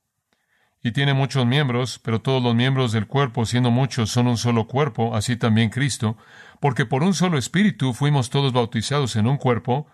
y 0.82 0.92
tiene 0.92 1.14
muchos 1.14 1.46
miembros, 1.46 1.98
pero 2.02 2.20
todos 2.20 2.42
los 2.42 2.54
miembros 2.54 2.92
del 2.92 3.06
cuerpo, 3.06 3.44
siendo 3.46 3.70
muchos, 3.70 4.10
son 4.10 4.26
un 4.26 4.36
solo 4.36 4.66
cuerpo, 4.66 5.16
así 5.16 5.36
también 5.36 5.70
Cristo, 5.70 6.16
porque 6.60 6.86
por 6.86 7.02
un 7.02 7.14
solo 7.14 7.38
espíritu 7.38 7.92
fuimos 7.92 8.30
todos 8.30 8.52
bautizados 8.52 9.16
en 9.16 9.26
un 9.26 9.36
cuerpo, 9.36 9.88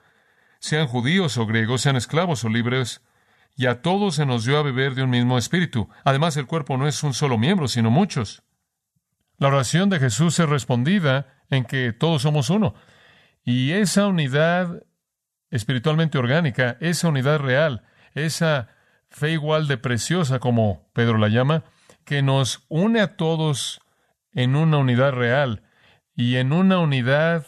sean 0.59 0.87
judíos 0.87 1.39
o 1.39 1.47
griegos, 1.47 1.81
sean 1.81 1.97
esclavos 1.97 2.45
o 2.45 2.49
libres, 2.49 3.03
y 3.57 3.67
a 3.67 3.83
todos 3.83 4.17
se 4.17 4.27
nos 4.27 4.45
dio 4.45 4.59
a 4.59 4.63
beber 4.63 4.95
de 4.95 5.03
un 5.03 5.11
mismo 5.11 5.39
espíritu. 5.39 5.89
Además, 6.05 6.37
el 6.37 6.47
cuerpo 6.47 6.77
no 6.77 6.87
es 6.87 7.03
un 7.03 7.15
solo 7.15 7.37
miembro, 7.39 7.69
sino 7.69 7.91
muchos. 7.91 8.43
La 9.39 9.49
oración 9.49 9.91
de 9.91 9.99
Jesús 9.99 10.39
es 10.39 10.49
respondida 10.49 11.43
en 11.51 11.65
que 11.65 11.93
todos 11.93 12.23
somos 12.23 12.49
uno. 12.49 12.75
Y 13.45 13.73
esa 13.73 14.07
unidad 14.07 14.85
espiritualmente 15.51 16.17
orgánica, 16.17 16.77
esa 16.81 17.09
unidad 17.09 17.41
real, 17.41 17.83
esa 18.15 18.69
fe 19.13 19.33
igual 19.33 19.69
de 19.69 19.79
preciosa 19.79 20.39
como 20.39 20.91
Pedro 20.93 21.19
la 21.19 21.29
llama, 21.29 21.65
que 22.05 22.23
nos 22.23 22.65
une 22.69 23.01
a 23.01 23.17
todos 23.17 23.81
en 24.33 24.57
una 24.57 24.79
unidad 24.79 25.13
real 25.13 25.63
y 26.15 26.37
en 26.37 26.53
una 26.53 26.79
unidad 26.79 27.47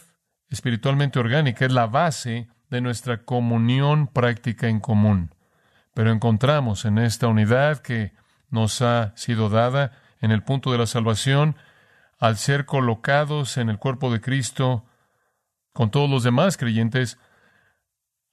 espiritualmente 0.48 1.18
orgánica. 1.18 1.64
Es 1.64 1.72
la 1.72 1.86
base 1.86 2.48
de 2.70 2.80
nuestra 2.80 3.24
comunión 3.24 4.06
práctica 4.06 4.68
en 4.68 4.80
común. 4.80 5.34
Pero 5.94 6.10
encontramos 6.10 6.84
en 6.84 6.98
esta 6.98 7.28
unidad 7.28 7.78
que 7.78 8.12
nos 8.50 8.82
ha 8.82 9.12
sido 9.16 9.48
dada 9.48 9.92
en 10.20 10.30
el 10.30 10.42
punto 10.42 10.72
de 10.72 10.78
la 10.78 10.86
salvación, 10.86 11.56
al 12.18 12.36
ser 12.36 12.64
colocados 12.64 13.56
en 13.56 13.68
el 13.68 13.78
cuerpo 13.78 14.12
de 14.12 14.20
Cristo 14.20 14.86
con 15.72 15.90
todos 15.90 16.08
los 16.08 16.22
demás 16.22 16.56
creyentes, 16.56 17.18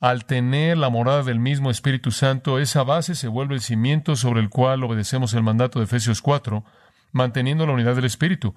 al 0.01 0.25
tener 0.25 0.79
la 0.79 0.89
morada 0.89 1.22
del 1.22 1.39
mismo 1.39 1.70
Espíritu 1.70 2.10
Santo, 2.10 2.58
esa 2.58 2.81
base 2.84 3.13
se 3.13 3.27
vuelve 3.27 3.53
el 3.53 3.62
cimiento 3.62 4.15
sobre 4.15 4.41
el 4.41 4.50
cual 4.50 4.84
obedecemos 4.84 5.36
el 5.36 5.43
mandato 5.43 5.77
de 5.77 5.86
Efesios 5.86 6.24
4, 6.24 6.65
manteniendo 7.12 7.67
la 7.67 7.74
unidad 7.74 7.96
del 7.96 8.05
Espíritu. 8.05 8.55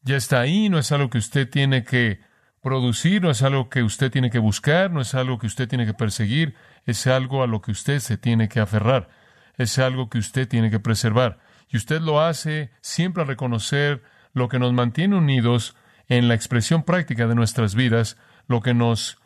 Ya 0.00 0.16
está 0.16 0.40
ahí, 0.40 0.70
no 0.70 0.78
es 0.78 0.90
algo 0.90 1.10
que 1.10 1.18
usted 1.18 1.50
tiene 1.50 1.84
que 1.84 2.20
producir, 2.62 3.20
no 3.20 3.30
es 3.30 3.42
algo 3.42 3.68
que 3.68 3.82
usted 3.82 4.10
tiene 4.10 4.30
que 4.30 4.38
buscar, 4.38 4.90
no 4.90 5.02
es 5.02 5.14
algo 5.14 5.38
que 5.38 5.48
usted 5.48 5.68
tiene 5.68 5.84
que 5.84 5.92
perseguir, 5.92 6.54
es 6.86 7.06
algo 7.06 7.42
a 7.42 7.46
lo 7.46 7.60
que 7.60 7.72
usted 7.72 7.98
se 7.98 8.16
tiene 8.16 8.48
que 8.48 8.60
aferrar, 8.60 9.10
es 9.58 9.78
algo 9.78 10.08
que 10.08 10.16
usted 10.16 10.48
tiene 10.48 10.70
que 10.70 10.80
preservar. 10.80 11.40
Y 11.68 11.76
usted 11.76 12.00
lo 12.00 12.22
hace 12.22 12.70
siempre 12.80 13.22
a 13.22 13.26
reconocer 13.26 14.02
lo 14.32 14.48
que 14.48 14.58
nos 14.58 14.72
mantiene 14.72 15.16
unidos 15.16 15.76
en 16.08 16.26
la 16.26 16.34
expresión 16.34 16.84
práctica 16.84 17.26
de 17.26 17.34
nuestras 17.34 17.74
vidas, 17.74 18.16
lo 18.48 18.62
que 18.62 18.72
nos 18.72 19.18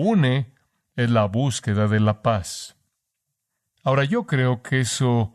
une 0.00 0.54
es 0.96 1.10
la 1.10 1.26
búsqueda 1.26 1.88
de 1.88 2.00
la 2.00 2.22
paz. 2.22 2.76
Ahora 3.82 4.04
yo 4.04 4.26
creo 4.26 4.62
que 4.62 4.80
eso 4.80 5.34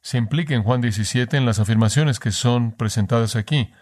se 0.00 0.18
implica 0.18 0.54
en 0.54 0.62
Juan 0.62 0.80
17 0.80 1.36
en 1.36 1.46
las 1.46 1.58
afirmaciones 1.58 2.18
que 2.18 2.30
son 2.30 2.72
presentadas 2.72 3.36
aquí. 3.36 3.72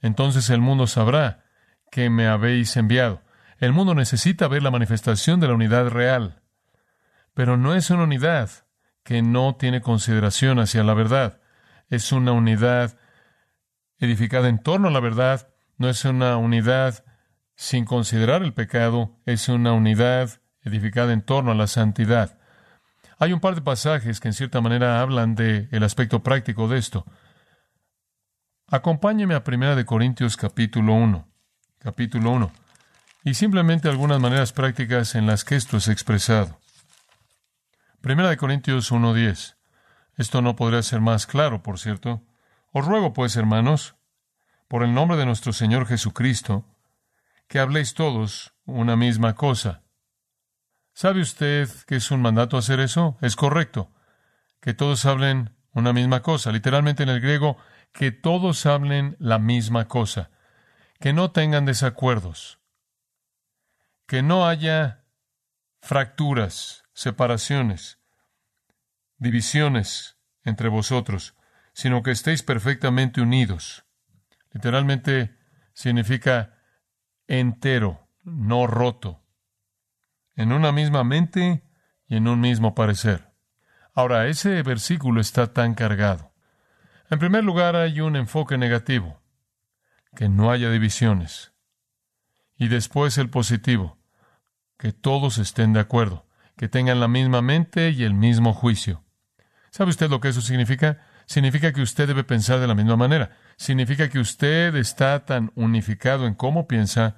Entonces 0.00 0.50
el 0.50 0.60
mundo 0.60 0.86
sabrá 0.86 1.44
que 1.90 2.10
me 2.10 2.26
habéis 2.26 2.76
enviado. 2.76 3.22
El 3.58 3.72
mundo 3.72 3.94
necesita 3.94 4.48
ver 4.48 4.62
la 4.62 4.70
manifestación 4.70 5.40
de 5.40 5.48
la 5.48 5.54
unidad 5.54 5.88
real, 5.88 6.42
pero 7.34 7.56
no 7.56 7.74
es 7.74 7.90
una 7.90 8.04
unidad 8.04 8.50
que 9.04 9.22
no 9.22 9.56
tiene 9.56 9.80
consideración 9.80 10.58
hacia 10.58 10.82
la 10.82 10.94
verdad. 10.94 11.40
Es 11.88 12.12
una 12.12 12.32
unidad 12.32 12.96
edificada 13.98 14.48
en 14.48 14.62
torno 14.62 14.88
a 14.88 14.90
la 14.90 15.00
verdad, 15.00 15.48
no 15.78 15.88
es 15.88 16.04
una 16.04 16.36
unidad 16.36 17.03
sin 17.56 17.84
considerar 17.84 18.42
el 18.42 18.52
pecado, 18.52 19.16
es 19.26 19.48
una 19.48 19.72
unidad 19.72 20.40
edificada 20.62 21.12
en 21.12 21.22
torno 21.22 21.52
a 21.52 21.54
la 21.54 21.66
santidad. 21.66 22.38
Hay 23.18 23.32
un 23.32 23.40
par 23.40 23.54
de 23.54 23.62
pasajes 23.62 24.20
que 24.20 24.28
en 24.28 24.34
cierta 24.34 24.60
manera 24.60 25.00
hablan 25.00 25.34
del 25.34 25.68
el 25.70 25.82
aspecto 25.84 26.22
práctico 26.22 26.68
de 26.68 26.78
esto. 26.78 27.06
Acompáñeme 28.66 29.34
a 29.34 29.42
1 29.46 29.76
de 29.76 29.84
Corintios 29.84 30.36
capítulo 30.36 30.94
1, 30.94 31.28
capítulo 31.78 32.30
1, 32.30 32.52
y 33.24 33.34
simplemente 33.34 33.88
algunas 33.88 34.20
maneras 34.20 34.52
prácticas 34.52 35.14
en 35.14 35.26
las 35.26 35.44
que 35.44 35.56
esto 35.56 35.76
es 35.76 35.88
expresado. 35.88 36.58
1 38.02 38.28
de 38.28 38.36
Corintios 38.36 38.90
1.10. 38.90 39.56
Esto 40.16 40.42
no 40.42 40.56
podría 40.56 40.82
ser 40.82 41.00
más 41.00 41.26
claro, 41.26 41.62
por 41.62 41.78
cierto. 41.78 42.22
Os 42.72 42.84
ruego, 42.84 43.12
pues, 43.12 43.36
hermanos, 43.36 43.96
por 44.68 44.82
el 44.82 44.92
nombre 44.92 45.16
de 45.16 45.26
nuestro 45.26 45.52
Señor 45.52 45.86
Jesucristo, 45.86 46.66
que 47.54 47.60
habléis 47.60 47.94
todos 47.94 48.52
una 48.64 48.96
misma 48.96 49.36
cosa. 49.36 49.84
¿Sabe 50.92 51.20
usted 51.20 51.68
que 51.86 51.94
es 51.94 52.10
un 52.10 52.20
mandato 52.20 52.56
hacer 52.56 52.80
eso? 52.80 53.16
Es 53.20 53.36
correcto. 53.36 53.92
Que 54.60 54.74
todos 54.74 55.06
hablen 55.06 55.54
una 55.70 55.92
misma 55.92 56.20
cosa. 56.20 56.50
Literalmente 56.50 57.04
en 57.04 57.10
el 57.10 57.20
griego, 57.20 57.56
que 57.92 58.10
todos 58.10 58.66
hablen 58.66 59.14
la 59.20 59.38
misma 59.38 59.86
cosa. 59.86 60.30
Que 60.98 61.12
no 61.12 61.30
tengan 61.30 61.64
desacuerdos. 61.64 62.58
Que 64.08 64.20
no 64.24 64.48
haya 64.48 65.04
fracturas, 65.80 66.82
separaciones, 66.92 68.00
divisiones 69.18 70.18
entre 70.42 70.68
vosotros, 70.68 71.36
sino 71.72 72.02
que 72.02 72.10
estéis 72.10 72.42
perfectamente 72.42 73.20
unidos. 73.20 73.84
Literalmente 74.50 75.38
significa 75.72 76.53
entero, 77.26 78.08
no 78.22 78.66
roto, 78.66 79.22
en 80.36 80.52
una 80.52 80.72
misma 80.72 81.04
mente 81.04 81.64
y 82.06 82.16
en 82.16 82.28
un 82.28 82.40
mismo 82.40 82.74
parecer. 82.74 83.32
Ahora, 83.94 84.26
ese 84.26 84.62
versículo 84.62 85.20
está 85.20 85.52
tan 85.52 85.74
cargado. 85.74 86.32
En 87.10 87.18
primer 87.18 87.44
lugar, 87.44 87.76
hay 87.76 88.00
un 88.00 88.16
enfoque 88.16 88.58
negativo, 88.58 89.22
que 90.16 90.28
no 90.28 90.50
haya 90.50 90.70
divisiones. 90.70 91.52
Y 92.56 92.68
después 92.68 93.18
el 93.18 93.30
positivo, 93.30 93.98
que 94.78 94.92
todos 94.92 95.38
estén 95.38 95.72
de 95.72 95.80
acuerdo, 95.80 96.26
que 96.56 96.68
tengan 96.68 97.00
la 97.00 97.08
misma 97.08 97.42
mente 97.42 97.90
y 97.90 98.04
el 98.04 98.14
mismo 98.14 98.52
juicio. 98.52 99.04
¿Sabe 99.70 99.90
usted 99.90 100.08
lo 100.08 100.20
que 100.20 100.28
eso 100.28 100.40
significa? 100.40 101.04
Significa 101.26 101.72
que 101.72 101.82
usted 101.82 102.06
debe 102.06 102.24
pensar 102.24 102.60
de 102.60 102.66
la 102.66 102.74
misma 102.74 102.96
manera. 102.96 103.30
Significa 103.56 104.08
que 104.08 104.18
usted 104.18 104.74
está 104.76 105.24
tan 105.24 105.52
unificado 105.54 106.26
en 106.26 106.34
cómo 106.34 106.66
piensa, 106.66 107.16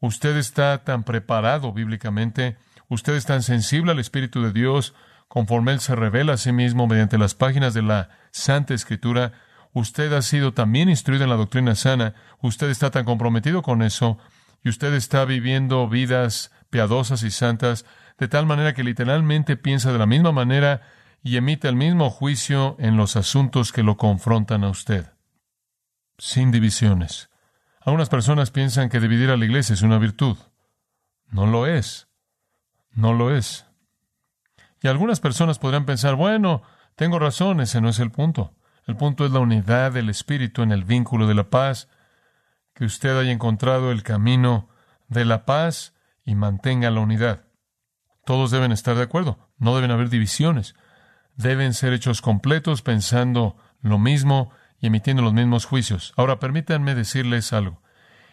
usted 0.00 0.36
está 0.36 0.84
tan 0.84 1.04
preparado 1.04 1.72
bíblicamente, 1.72 2.56
usted 2.88 3.14
es 3.14 3.26
tan 3.26 3.42
sensible 3.42 3.92
al 3.92 3.98
Espíritu 3.98 4.42
de 4.42 4.52
Dios, 4.52 4.94
conforme 5.28 5.72
Él 5.72 5.80
se 5.80 5.94
revela 5.94 6.34
a 6.34 6.36
sí 6.36 6.52
mismo 6.52 6.86
mediante 6.86 7.18
las 7.18 7.34
páginas 7.34 7.74
de 7.74 7.82
la 7.82 8.10
Santa 8.30 8.74
Escritura, 8.74 9.32
usted 9.72 10.12
ha 10.12 10.22
sido 10.22 10.52
también 10.52 10.88
instruido 10.88 11.24
en 11.24 11.30
la 11.30 11.36
doctrina 11.36 11.74
sana, 11.74 12.14
usted 12.40 12.68
está 12.68 12.90
tan 12.90 13.04
comprometido 13.04 13.62
con 13.62 13.82
eso, 13.82 14.18
y 14.64 14.68
usted 14.68 14.92
está 14.94 15.24
viviendo 15.24 15.88
vidas 15.88 16.52
piadosas 16.70 17.22
y 17.22 17.30
santas, 17.30 17.84
de 18.18 18.28
tal 18.28 18.46
manera 18.46 18.74
que 18.74 18.84
literalmente 18.84 19.56
piensa 19.56 19.92
de 19.92 19.98
la 19.98 20.06
misma 20.06 20.32
manera 20.32 20.82
y 21.22 21.36
emite 21.36 21.68
el 21.68 21.76
mismo 21.76 22.10
juicio 22.10 22.76
en 22.78 22.96
los 22.96 23.16
asuntos 23.16 23.72
que 23.72 23.82
lo 23.82 23.96
confrontan 23.96 24.64
a 24.64 24.70
usted 24.70 25.12
sin 26.22 26.52
divisiones. 26.52 27.30
Algunas 27.80 28.08
personas 28.08 28.52
piensan 28.52 28.88
que 28.88 29.00
dividir 29.00 29.30
a 29.30 29.36
la 29.36 29.44
iglesia 29.44 29.74
es 29.74 29.82
una 29.82 29.98
virtud. 29.98 30.36
No 31.26 31.46
lo 31.46 31.66
es. 31.66 32.06
No 32.92 33.12
lo 33.12 33.34
es. 33.34 33.66
Y 34.80 34.86
algunas 34.86 35.18
personas 35.18 35.58
podrían 35.58 35.84
pensar, 35.84 36.14
bueno, 36.14 36.62
tengo 36.94 37.18
razón, 37.18 37.60
ese 37.60 37.80
no 37.80 37.88
es 37.88 37.98
el 37.98 38.12
punto. 38.12 38.54
El 38.86 38.96
punto 38.96 39.26
es 39.26 39.32
la 39.32 39.40
unidad 39.40 39.90
del 39.90 40.10
Espíritu 40.10 40.62
en 40.62 40.70
el 40.70 40.84
vínculo 40.84 41.26
de 41.26 41.34
la 41.34 41.50
paz, 41.50 41.88
que 42.72 42.84
usted 42.84 43.18
haya 43.18 43.32
encontrado 43.32 43.90
el 43.90 44.04
camino 44.04 44.68
de 45.08 45.24
la 45.24 45.44
paz 45.44 45.92
y 46.24 46.36
mantenga 46.36 46.90
la 46.92 47.00
unidad. 47.00 47.46
Todos 48.24 48.52
deben 48.52 48.70
estar 48.70 48.94
de 48.94 49.02
acuerdo, 49.02 49.50
no 49.58 49.74
deben 49.74 49.90
haber 49.90 50.08
divisiones. 50.08 50.76
Deben 51.36 51.74
ser 51.74 51.92
hechos 51.92 52.20
completos 52.20 52.82
pensando 52.82 53.56
lo 53.80 53.98
mismo 53.98 54.50
y 54.80 54.86
emitiendo 54.86 55.22
los 55.22 55.32
mismos 55.32 55.64
juicios. 55.64 56.12
Ahora, 56.16 56.38
permítanme 56.38 56.94
decirles 56.94 57.52
algo. 57.52 57.80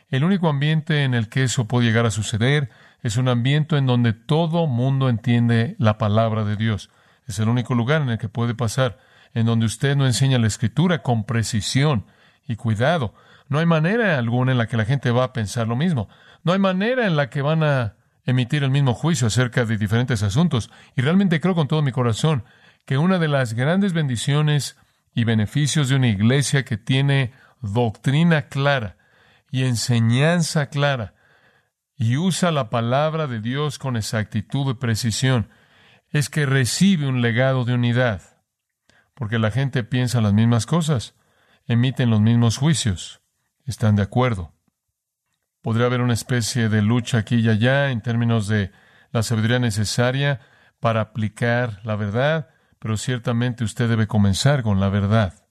El 0.10 0.24
único 0.24 0.50
ambiente 0.50 1.04
en 1.04 1.14
el 1.14 1.30
que 1.30 1.44
eso 1.44 1.68
puede 1.68 1.86
llegar 1.86 2.06
a 2.06 2.12
suceder 2.12 2.70
es 3.04 3.18
un 3.18 3.28
ambiente 3.28 3.78
en 3.78 3.86
donde 3.86 4.14
todo 4.14 4.66
mundo 4.68 5.08
entiende 5.08 5.76
la 5.78 5.98
palabra 5.98 6.44
de 6.44 6.56
Dios. 6.56 6.90
Es 7.28 7.40
el 7.40 7.48
único 7.48 7.76
lugar 7.76 8.02
en 8.02 8.10
el 8.10 8.18
que 8.18 8.28
puede 8.28 8.56
pasar, 8.56 8.98
en 9.36 9.46
donde 9.46 9.68
usted 9.68 9.96
no 9.96 10.08
enseña 10.08 10.40
la 10.40 10.48
escritura 10.48 11.04
con 11.04 11.26
precisión 11.26 12.06
y 12.48 12.56
cuidado. 12.56 13.14
No 13.48 13.60
hay 13.60 13.68
manera 13.68 14.18
alguna 14.18 14.52
en 14.52 14.58
la 14.58 14.68
que 14.68 14.78
la 14.78 14.86
gente 14.86 15.12
va 15.12 15.26
a 15.26 15.34
pensar 15.34 15.68
lo 15.68 15.76
mismo. 15.76 16.10
No 16.44 16.54
hay 16.54 16.60
manera 16.60 17.06
en 17.06 17.16
la 17.16 17.30
que 17.30 17.44
van 17.44 17.64
a 17.64 17.94
emitir 18.26 18.64
el 18.64 18.72
mismo 18.72 18.94
juicio 18.94 19.28
acerca 19.28 19.66
de 19.66 19.78
diferentes 19.78 20.24
asuntos. 20.24 20.72
Y 20.96 21.02
realmente 21.02 21.40
creo 21.40 21.56
con 21.56 21.68
todo 21.68 21.82
mi 21.82 21.92
corazón 21.92 22.44
que 22.90 22.98
una 22.98 23.20
de 23.20 23.28
las 23.28 23.54
grandes 23.54 23.94
bendiciones 23.94 24.76
y 25.14 25.24
beneficios 25.24 25.90
de 25.90 25.96
una 25.96 26.08
iglesia 26.08 26.66
que 26.66 26.76
tiene 26.76 27.34
doctrina 27.62 28.48
clara 28.48 28.98
y 29.52 29.66
enseñanza 29.66 30.70
clara 30.72 31.14
y 31.96 32.18
usa 32.18 32.50
la 32.50 32.72
palabra 32.72 33.28
de 33.28 33.42
Dios 33.42 33.78
con 33.78 33.96
exactitud 33.96 34.72
y 34.72 34.74
precisión, 34.74 35.50
es 36.10 36.32
que 36.32 36.48
recibe 36.48 37.06
un 37.06 37.22
legado 37.22 37.64
de 37.64 37.76
unidad, 37.76 38.24
porque 39.14 39.38
la 39.38 39.52
gente 39.52 39.84
piensa 39.84 40.20
las 40.20 40.34
mismas 40.34 40.66
cosas, 40.66 41.14
emiten 41.68 42.10
los 42.10 42.22
mismos 42.22 42.58
juicios, 42.58 43.22
están 43.66 43.98
de 43.98 44.02
acuerdo. 44.02 44.56
Podría 45.62 45.86
haber 45.86 46.02
una 46.02 46.14
especie 46.14 46.70
de 46.70 46.82
lucha 46.82 47.20
aquí 47.20 47.36
y 47.36 47.50
allá 47.50 47.92
en 47.92 48.02
términos 48.02 48.48
de 48.48 48.72
la 49.12 49.22
sabiduría 49.22 49.60
necesaria 49.60 50.42
para 50.80 51.02
aplicar 51.02 51.82
la 51.84 51.96
verdad, 51.96 52.50
pero 52.80 52.98
ciertamente 52.98 53.64
usted 53.64 53.90
debe 53.90 54.08
comenzar 54.08 54.64
con 54.64 54.80
la 54.80 54.90
verdad. 54.90 55.46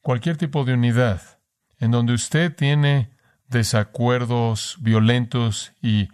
Cualquier 0.00 0.36
tipo 0.36 0.64
de 0.64 0.74
unidad 0.74 1.36
en 1.78 1.90
donde 1.90 2.12
usted 2.12 2.54
tiene 2.54 3.10
desacuerdos 3.48 4.76
violentos 4.80 5.72
y 5.80 6.08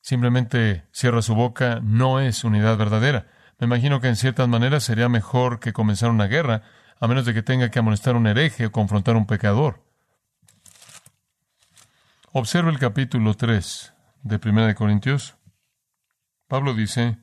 simplemente 0.00 0.86
cierra 0.92 1.22
su 1.22 1.34
boca, 1.34 1.80
no 1.82 2.20
es 2.20 2.44
unidad 2.44 2.76
verdadera. 2.76 3.26
Me 3.58 3.66
imagino 3.66 4.00
que 4.00 4.08
en 4.08 4.16
ciertas 4.16 4.48
maneras 4.48 4.84
sería 4.84 5.08
mejor 5.08 5.60
que 5.60 5.72
comenzar 5.72 6.10
una 6.10 6.26
guerra, 6.26 6.62
a 7.00 7.08
menos 7.08 7.24
de 7.24 7.34
que 7.34 7.42
tenga 7.42 7.70
que 7.70 7.78
amonestar 7.78 8.14
a 8.14 8.18
un 8.18 8.26
hereje 8.26 8.66
o 8.66 8.72
confrontar 8.72 9.16
a 9.16 9.18
un 9.18 9.26
pecador. 9.26 9.84
Observa 12.32 12.70
el 12.70 12.78
capítulo 12.78 13.34
3 13.34 13.94
de 14.22 14.40
1 14.42 14.66
de 14.66 14.74
Corintios. 14.74 15.36
Pablo 16.48 16.74
dice, 16.74 17.18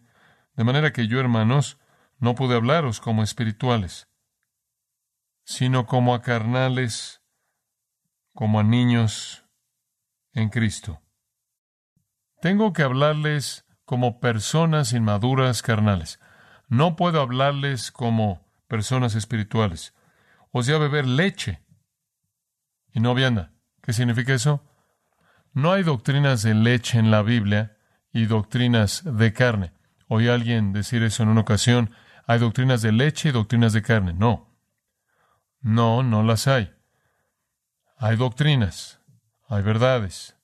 de 0.56 0.64
manera 0.64 0.92
que 0.92 1.08
yo, 1.08 1.20
hermanos, 1.20 1.80
no 2.24 2.36
pude 2.36 2.56
hablaros 2.56 3.02
como 3.02 3.22
espirituales, 3.22 4.08
sino 5.44 5.86
como 5.86 6.16
a 6.16 6.22
carnales, 6.22 7.22
como 8.34 8.62
a 8.62 8.64
niños 8.64 9.44
en 10.32 10.48
Cristo. 10.48 11.02
Tengo 12.40 12.72
que 12.72 12.82
hablarles 12.82 13.66
como 13.84 14.22
personas 14.22 14.94
inmaduras 14.94 15.62
carnales. 15.62 16.22
No 16.70 16.96
puedo 16.96 17.20
hablarles 17.20 17.92
como 17.92 18.48
personas 18.70 19.16
espirituales. 19.16 19.94
O 20.52 20.64
sea, 20.64 20.78
beber 20.78 21.06
leche 21.06 21.62
y 22.94 23.02
no 23.02 23.14
vianda. 23.16 23.52
¿Qué 23.82 23.92
significa 23.92 24.34
eso? 24.34 24.64
No 25.52 25.74
hay 25.74 25.84
doctrinas 25.84 26.42
de 26.42 26.54
leche 26.54 27.00
en 27.00 27.12
la 27.12 27.22
Biblia 27.22 27.76
y 28.14 28.28
doctrinas 28.28 29.04
de 29.04 29.34
carne. 29.34 29.74
Oí 30.08 30.30
a 30.30 30.36
alguien 30.36 30.72
decir 30.72 31.04
eso 31.04 31.24
en 31.24 31.28
una 31.28 31.42
ocasión 31.42 31.94
hay 32.26 32.40
doctrinas 32.40 32.82
de 32.82 32.92
leche 32.92 33.30
y 33.30 33.32
doctrinas 33.32 33.74
de 33.74 33.82
carne. 33.82 34.14
No. 34.14 34.50
No, 35.62 36.04
no 36.04 36.24
las 36.24 36.48
hay. 36.48 36.74
Hay 37.98 38.16
doctrinas, 38.16 39.00
hay 39.48 39.64
verdades. 39.64 40.36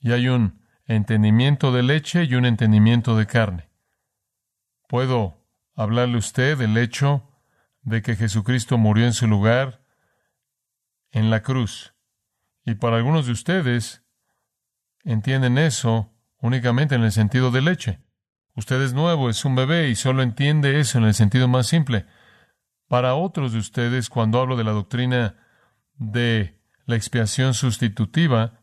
Y 0.00 0.12
hay 0.12 0.28
un 0.28 0.60
entendimiento 0.86 1.72
de 1.72 1.82
leche 1.82 2.24
y 2.24 2.34
un 2.34 2.46
entendimiento 2.46 3.16
de 3.16 3.26
carne. 3.26 3.68
Puedo 4.88 5.46
hablarle 5.74 6.18
usted 6.18 6.58
del 6.58 6.76
hecho 6.76 7.28
de 7.82 8.02
que 8.02 8.16
Jesucristo 8.16 8.78
murió 8.78 9.06
en 9.06 9.12
su 9.12 9.26
lugar 9.26 9.82
en 11.10 11.30
la 11.30 11.42
cruz. 11.42 11.94
Y 12.64 12.74
para 12.74 12.96
algunos 12.96 13.26
de 13.26 13.32
ustedes 13.32 14.02
entienden 15.04 15.58
eso 15.58 16.12
únicamente 16.38 16.94
en 16.94 17.02
el 17.02 17.12
sentido 17.12 17.50
de 17.50 17.62
leche. 17.62 18.00
Usted 18.54 18.82
es 18.82 18.92
nuevo, 18.92 19.30
es 19.30 19.44
un 19.44 19.54
bebé 19.54 19.88
y 19.88 19.94
solo 19.94 20.22
entiende 20.22 20.78
eso 20.78 20.98
en 20.98 21.04
el 21.04 21.14
sentido 21.14 21.48
más 21.48 21.66
simple. 21.66 22.06
Para 22.86 23.14
otros 23.14 23.52
de 23.52 23.58
ustedes, 23.58 24.10
cuando 24.10 24.40
hablo 24.40 24.56
de 24.56 24.64
la 24.64 24.72
doctrina 24.72 25.36
de 25.94 26.60
la 26.84 26.96
expiación 26.96 27.54
sustitutiva, 27.54 28.60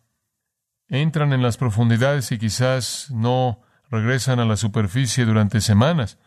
entran 0.88 1.34
en 1.34 1.42
las 1.42 1.58
profundidades 1.58 2.32
y 2.32 2.38
quizás 2.38 3.10
no 3.12 3.62
regresan 3.90 4.40
a 4.40 4.46
la 4.46 4.58
superficie 4.58 5.26
durante 5.26 5.62
semanas, 5.62 6.20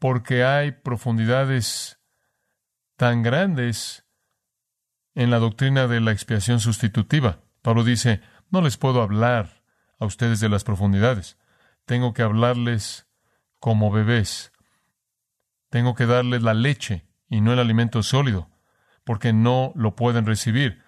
porque 0.00 0.44
hay 0.44 0.72
profundidades 0.72 2.00
tan 2.96 3.22
grandes 3.22 4.06
en 5.14 5.30
la 5.30 5.38
doctrina 5.38 5.86
de 5.86 6.00
la 6.00 6.12
expiación 6.12 6.60
sustitutiva. 6.60 7.40
Pablo 7.60 7.84
dice, 7.84 8.22
no 8.50 8.62
les 8.62 8.76
puedo 8.76 9.02
hablar 9.02 9.62
a 9.98 10.06
ustedes 10.06 10.40
de 10.40 10.48
las 10.48 10.64
profundidades. 10.64 11.36
Tengo 11.88 12.12
que 12.12 12.20
hablarles 12.20 13.06
como 13.60 13.90
bebés. 13.90 14.52
Tengo 15.70 15.94
que 15.94 16.04
darles 16.04 16.42
la 16.42 16.52
leche 16.52 17.06
y 17.30 17.40
no 17.40 17.54
el 17.54 17.58
alimento 17.58 18.02
sólido, 18.02 18.50
porque 19.04 19.32
no 19.32 19.72
lo 19.74 19.96
pueden 19.96 20.26
recibir. 20.26 20.82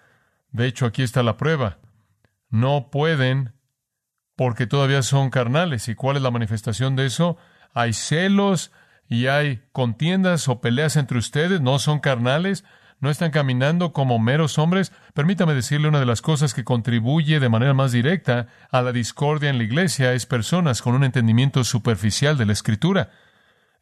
De 0.51 0.67
hecho, 0.67 0.85
aquí 0.85 1.01
está 1.01 1.23
la 1.23 1.37
prueba. 1.37 1.79
no 2.49 2.91
pueden 2.91 3.55
porque 4.35 4.67
todavía 4.67 5.01
son 5.01 5.31
carnales. 5.31 5.87
¿Y 5.87 5.95
cuál 5.95 6.17
es 6.17 6.21
la 6.21 6.29
manifestación 6.29 6.95
de 6.95 7.07
eso? 7.07 7.35
Hay 7.73 7.93
celos 7.93 8.71
y 9.07 9.25
hay 9.25 9.63
contiendas 9.71 10.47
o 10.49 10.61
peleas 10.61 10.97
entre 10.97 11.17
ustedes, 11.17 11.61
no 11.61 11.79
son 11.79 11.99
carnales, 11.99 12.63
no 13.01 13.09
están 13.09 13.31
caminando 13.31 13.93
como 13.93 14.19
meros 14.19 14.57
hombres. 14.59 14.93
Permítame 15.13 15.55
decirle 15.55 15.89
una 15.89 15.99
de 15.99 16.05
las 16.05 16.21
cosas 16.21 16.53
que 16.53 16.63
contribuye 16.63 17.39
de 17.39 17.49
manera 17.49 17.73
más 17.73 17.91
directa 17.91 18.47
a 18.69 18.81
la 18.81 18.91
discordia 18.91 19.49
en 19.49 19.57
la 19.57 19.63
iglesia 19.63 20.13
es 20.13 20.27
personas 20.27 20.81
con 20.83 20.93
un 20.93 21.03
entendimiento 21.03 21.63
superficial 21.63 22.37
de 22.37 22.45
la 22.45 22.53
escritura. 22.53 23.09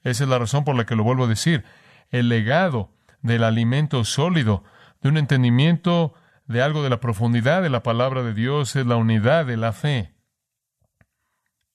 Esa 0.04 0.24
es 0.24 0.30
la 0.30 0.40
razón 0.40 0.64
por 0.64 0.76
la 0.76 0.86
que 0.86 0.96
lo 0.96 1.04
vuelvo 1.04 1.26
a 1.26 1.28
decir. 1.28 1.66
El 2.10 2.30
legado 2.30 2.94
del 3.22 3.44
alimento 3.44 4.06
sólido, 4.06 4.64
de 5.02 5.10
un 5.10 5.18
entendimiento 5.18 6.14
de 6.48 6.62
algo 6.62 6.82
de 6.82 6.90
la 6.90 7.02
profundidad 7.02 7.62
de 7.62 7.70
la 7.70 7.84
palabra 7.84 8.24
de 8.24 8.34
Dios, 8.34 8.78
es 8.78 8.86
la 8.86 8.96
unidad 8.96 9.46
de 9.46 9.58
la 9.58 9.74
fe. 9.74 10.14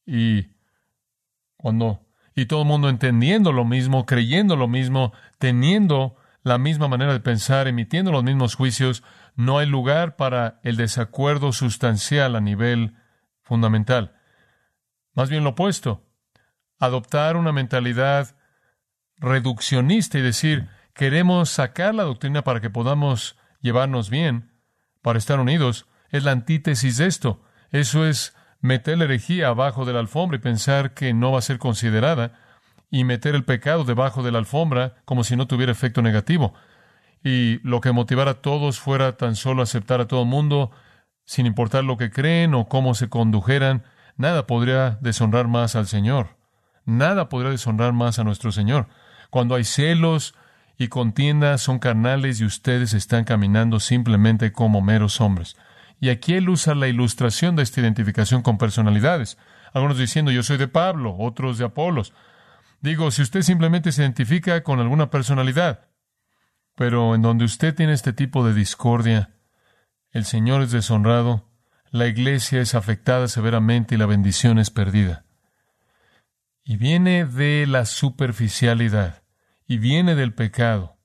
Y 0.07 0.49
cuando 1.59 2.01
y 2.35 2.47
todo 2.47 2.63
el 2.63 2.69
mundo 2.69 2.89
entendiendo 2.89 3.53
lo 3.53 3.65
mismo, 3.65 4.07
creyendo 4.07 4.57
lo 4.57 4.67
mismo, 4.67 5.13
teniendo 5.39 6.17
la 6.45 6.59
misma 6.59 6.89
manera 6.89 7.15
de 7.15 7.21
pensar, 7.21 7.67
emitiendo 7.67 8.13
los 8.13 8.23
mismos 8.23 8.55
juicios, 8.55 9.03
no 9.35 9.59
hay 9.59 9.67
lugar 9.67 10.15
para 10.17 10.61
el 10.63 10.77
desacuerdo 10.77 11.53
sustancial 11.53 12.37
a 12.37 12.41
nivel 12.41 12.95
fundamental. 13.43 14.15
Más 15.15 15.31
bien 15.31 15.43
lo 15.43 15.51
opuesto, 15.51 16.07
adoptar 16.79 17.39
una 17.39 17.51
mentalidad 17.51 18.37
reduccionista 19.17 20.19
y 20.19 20.23
decir, 20.23 20.69
queremos 20.93 21.49
sacar 21.49 21.95
la 21.95 22.03
doctrina 22.03 22.45
para 22.45 22.61
que 22.61 22.69
podamos 22.69 23.39
llevarnos 23.61 24.11
bien, 24.11 24.53
para 25.01 25.19
estar 25.19 25.41
unidos, 25.41 25.89
es 26.11 26.25
la 26.25 26.33
antítesis 26.33 26.99
de 26.99 27.07
esto. 27.07 27.43
Eso 27.71 28.07
es 28.07 28.37
meter 28.61 28.99
la 28.99 29.05
herejía 29.05 29.49
abajo 29.49 29.87
de 29.87 29.95
la 29.95 30.01
alfombra 30.01 30.37
y 30.37 30.43
pensar 30.43 30.93
que 30.93 31.15
no 31.15 31.33
va 31.33 31.39
a 31.39 31.43
ser 31.43 31.59
considerada 31.59 32.39
y 32.95 33.03
meter 33.03 33.35
el 33.35 33.43
pecado 33.43 33.83
debajo 33.83 34.23
de 34.23 34.31
la 34.31 34.39
alfombra 34.39 34.95
como 35.05 35.25
si 35.25 35.35
no 35.35 35.49
tuviera 35.49 35.73
efecto 35.73 36.01
negativo. 36.01 36.55
Y 37.25 37.59
lo 37.69 37.81
que 37.81 37.91
motivara 37.91 38.31
a 38.31 38.35
todos 38.35 38.79
fuera 38.79 39.17
tan 39.17 39.35
solo 39.35 39.65
aceptar 39.65 40.01
a 40.01 40.07
todo 40.07 40.25
mundo, 40.25 40.71
sin 41.25 41.45
importar 41.45 41.83
lo 41.83 41.97
que 41.97 42.13
creen 42.13 42.55
o 42.55 42.69
cómo 42.69 42.95
se 42.95 43.09
condujeran, 43.09 43.83
nada 44.17 44.47
podría 44.47 44.97
deshonrar 45.01 45.49
más 45.49 45.75
al 45.75 45.89
Señor. 45.89 46.37
Nada 46.85 47.29
podría 47.29 47.51
deshonrar 47.51 47.93
más 47.95 48.21
a 48.21 48.25
nuestro 48.25 48.53
Señor. 48.53 48.87
Cuando 49.29 49.57
hay 49.57 49.65
celos 49.65 50.37
y 50.79 50.87
contiendas 50.87 51.63
son 51.63 51.81
carnales 51.81 52.41
y 52.41 52.45
ustedes 52.45 52.93
están 52.93 53.25
caminando 53.25 53.81
simplemente 53.81 54.53
como 54.53 54.83
meros 54.83 55.21
hombres. 55.21 55.57
Y 55.99 56.11
aquí 56.11 56.35
él 56.35 56.49
usa 56.49 56.77
la 56.77 56.87
ilustración 56.87 57.57
de 57.57 57.65
esta 57.65 57.81
identificación 57.81 58.43
con 58.43 58.57
personalidades. 58.57 59.37
Algunos 59.73 59.99
diciendo 59.99 60.31
yo 60.31 60.45
soy 60.45 60.59
de 60.59 60.69
Pablo, 60.69 61.17
otros 61.19 61.59
de 61.59 61.65
Apolos, 61.65 62.13
Digo, 62.85 63.11
si 63.11 63.23
usted 63.23 63.41
simplemente 63.41 63.93
se 63.93 64.03
identifica 64.03 64.63
con 64.63 64.79
alguna 64.79 65.09
personalidad, 65.09 65.89
pero 66.75 67.15
en 67.15 67.23
donde 67.23 67.47
usted 67.47 67.75
tiene 67.75 67.95
este 67.95 68.13
tipo 68.13 68.47
de 68.47 68.53
discordia, 68.53 69.31
el 70.11 70.27
Señor 70.27 70.61
es 70.61 70.71
deshonrado, 70.71 71.49
la 71.91 72.09
iglesia 72.09 72.61
es 72.61 72.75
afectada 72.75 73.27
severamente 73.29 73.95
y 73.95 73.99
la 73.99 74.05
bendición 74.05 74.59
es 74.59 74.69
perdida. 74.69 75.25
Y 76.63 76.77
viene 76.77 77.25
de 77.25 77.67
la 77.67 77.87
superficialidad, 77.87 79.23
y 79.67 79.79
viene 79.79 80.15
del 80.15 80.35
pecado. 80.35 80.99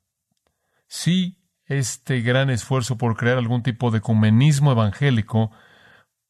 Si 0.87 1.41
este 1.63 2.19
gran 2.19 2.49
esfuerzo 2.49 2.97
por 2.97 3.15
crear 3.15 3.37
algún 3.37 3.63
tipo 3.63 3.89
de 3.89 3.99
ecumenismo 3.99 4.73
evangélico 4.73 5.51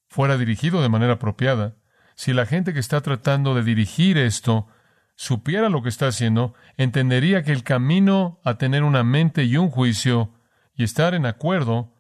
fuera 0.10 0.38
dirigido 0.38 0.84
de 0.84 0.90
manera 0.90 1.14
apropiada, 1.14 1.76
si 2.14 2.34
la 2.34 2.46
gente 2.46 2.72
que 2.72 2.80
está 2.80 3.02
tratando 3.02 3.56
de 3.56 3.64
dirigir 3.64 4.20
esto 4.20 4.68
supiera 5.20 5.68
lo 5.68 5.84
que 5.84 5.90
está 5.90 6.08
haciendo, 6.08 6.54
entendería 6.78 7.44
que 7.44 7.52
el 7.52 7.66
camino 7.66 8.40
a 8.46 8.58
tener 8.58 8.84
una 8.84 9.04
mente 9.04 9.44
y 9.44 9.58
un 9.58 9.70
juicio 9.70 10.34
y 10.76 10.86
estar 10.86 11.14
en 11.14 11.26
acuerdo 11.26 11.94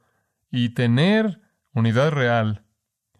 y 0.49 0.69
tener 0.69 1.41
unidad 1.73 2.11
real 2.11 2.63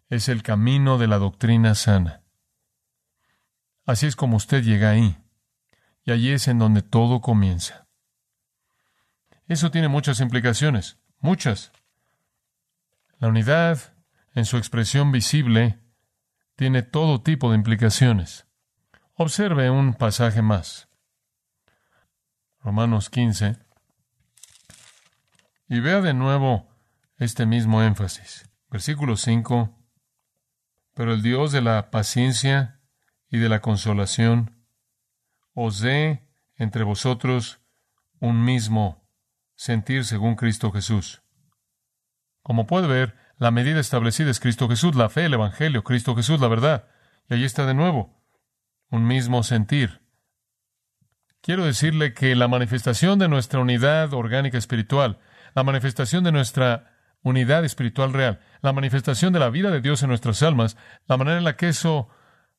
es 0.08 0.30
el 0.30 0.42
camino 0.42 0.98
de 1.00 1.08
la 1.08 1.18
doctrina 1.18 1.76
sana. 1.76 2.24
Así 3.86 4.06
es 4.06 4.16
como 4.16 4.38
usted 4.38 4.64
llega 4.64 4.90
ahí. 4.90 5.18
Y 6.06 6.12
allí 6.12 6.32
es 6.32 6.48
en 6.48 6.60
donde 6.60 6.82
todo 6.82 7.20
comienza. 7.20 7.90
Eso 9.50 9.70
tiene 9.70 9.90
muchas 9.90 10.22
implicaciones, 10.22 10.98
muchas. 11.20 11.74
La 13.18 13.28
unidad, 13.28 13.98
en 14.34 14.46
su 14.46 14.56
expresión 14.56 15.12
visible, 15.12 15.78
tiene 16.56 16.84
todo 16.84 17.22
tipo 17.22 17.50
de 17.50 17.58
implicaciones. 17.58 18.49
Observe 19.21 19.69
un 19.69 19.95
pasaje 19.95 20.41
más. 20.41 20.88
Romanos 22.62 23.10
15. 23.10 23.58
Y 25.67 25.82
vea 25.82 25.99
de 25.99 26.13
nuevo 26.13 26.69
este 27.17 27.45
mismo 27.45 27.84
énfasis. 27.84 28.49
Versículo 28.69 29.17
5. 29.17 29.77
Pero 30.93 31.12
el 31.12 31.21
Dios 31.21 31.51
de 31.51 31.62
la 31.62 31.91
paciencia 31.91 32.79
y 33.27 33.39
de 33.39 33.49
la 33.49 33.60
consolación 33.60 34.65
os 35.53 35.82
dé 35.82 36.25
entre 36.55 36.86
vosotros 36.86 37.60
un 38.21 38.45
mismo 38.45 39.05
sentir 39.58 40.05
según 40.05 40.36
Cristo 40.38 40.71
Jesús. 40.71 41.23
Como 42.41 42.67
puede 42.67 42.88
ver, 42.88 43.17
la 43.38 43.51
medida 43.51 43.82
establecida 43.82 44.32
es 44.32 44.39
Cristo 44.39 44.69
Jesús, 44.69 44.95
la 44.95 45.10
fe, 45.10 45.25
el 45.25 45.34
Evangelio, 45.34 45.84
Cristo 45.84 46.15
Jesús, 46.15 46.39
la 46.39 46.47
verdad. 46.47 46.88
Y 47.27 47.34
allí 47.34 47.43
está 47.43 47.65
de 47.65 47.73
nuevo 47.73 48.18
un 48.89 49.06
mismo 49.08 49.43
sentir. 49.43 50.02
Quiero 51.41 51.65
decirle 51.65 52.13
que 52.13 52.36
la 52.36 52.47
manifestación 52.47 53.17
de 53.19 53.30
nuestra 53.30 53.60
unidad 53.60 54.13
orgánica 54.13 54.58
espiritual, 54.58 55.19
la 55.56 55.63
manifestación 55.63 56.23
de 56.23 56.32
nuestra 56.32 56.91
unidad 57.21 57.65
espiritual 57.65 58.13
real, 58.13 58.39
la 58.62 58.73
manifestación 58.73 59.34
de 59.34 59.39
la 59.39 59.49
vida 59.49 59.71
de 59.71 59.82
Dios 59.82 60.04
en 60.04 60.10
nuestras 60.10 60.43
almas, 60.43 60.78
la 61.08 61.17
manera 61.17 61.38
en 61.38 61.43
la 61.43 61.56
que 61.56 61.69
eso 61.69 62.10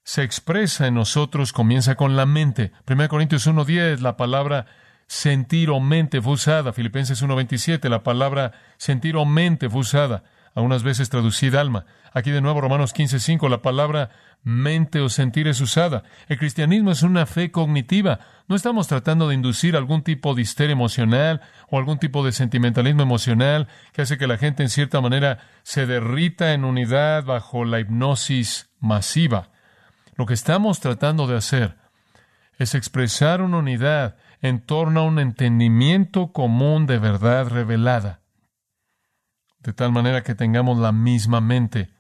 se 0.03 0.23
expresa 0.23 0.87
en 0.87 0.95
nosotros 0.95 1.53
comienza 1.53 1.95
con 1.95 2.17
la 2.17 2.27
mente. 2.27 2.73
1 2.89 3.09
Corintios 3.09 3.47
1.10, 3.47 4.01
la 4.01 4.17
palabra 4.17 4.67
sentir 5.07 5.71
o 5.71 5.81
mente 5.81 6.23
fue 6.23 6.35
usada. 6.35 6.73
Filipenses 6.73 7.23
1.27, 7.23 7.89
la 7.89 8.03
palabra 8.03 8.53
sentir 8.79 9.17
o 9.17 9.25
mente 9.25 9.69
fue 9.69 9.81
usada. 9.81 10.25
Algunas 10.55 10.83
veces 10.83 11.11
traducida 11.11 11.61
alma. 11.61 11.85
Aquí 12.13 12.31
de 12.31 12.41
nuevo 12.41 12.61
Romanos 12.61 12.95
15.5, 12.95 13.49
la 13.49 13.63
palabra 13.63 14.11
mente 14.43 15.01
o 15.01 15.09
sentir 15.09 15.47
es 15.47 15.61
usada. 15.61 16.03
El 16.29 16.39
cristianismo 16.39 16.91
es 16.91 17.03
una 17.03 17.27
fe 17.27 17.51
cognitiva. 17.51 18.21
No 18.49 18.57
estamos 18.57 18.89
tratando 18.89 19.29
de 19.29 19.35
inducir 19.35 19.77
algún 19.77 20.03
tipo 20.03 20.35
de 20.35 20.43
histeria 20.43 20.73
emocional 20.73 21.41
o 21.69 21.79
algún 21.79 21.99
tipo 21.99 22.25
de 22.25 22.33
sentimentalismo 22.33 23.03
emocional 23.03 23.69
que 23.93 24.03
hace 24.03 24.19
que 24.19 24.27
la 24.27 24.39
gente 24.39 24.63
en 24.63 24.71
cierta 24.71 25.01
manera 25.01 25.39
se 25.63 25.87
derrita 25.87 26.53
en 26.53 26.65
unidad 26.65 27.25
bajo 27.25 27.65
la 27.65 27.81
hipnosis 27.81 28.71
masiva. 28.81 29.51
Lo 30.17 30.27
que 30.27 30.35
estamos 30.35 30.81
tratando 30.81 31.27
de 31.27 31.37
hacer 31.37 31.77
es 32.59 32.75
expresar 32.75 33.41
una 33.41 33.59
unidad 33.59 34.17
en 34.43 34.61
torno 34.61 35.01
a 35.01 35.05
un 35.05 35.19
entendimiento 35.19 36.33
común 36.33 36.87
de 36.87 36.99
verdad 36.99 37.49
revelada, 37.49 38.20
de 39.61 39.73
tal 39.73 39.93
manera 39.93 40.23
que 40.23 40.35
tengamos 40.35 40.79
la 40.79 40.93
misma 40.93 41.41
mente 41.41 41.93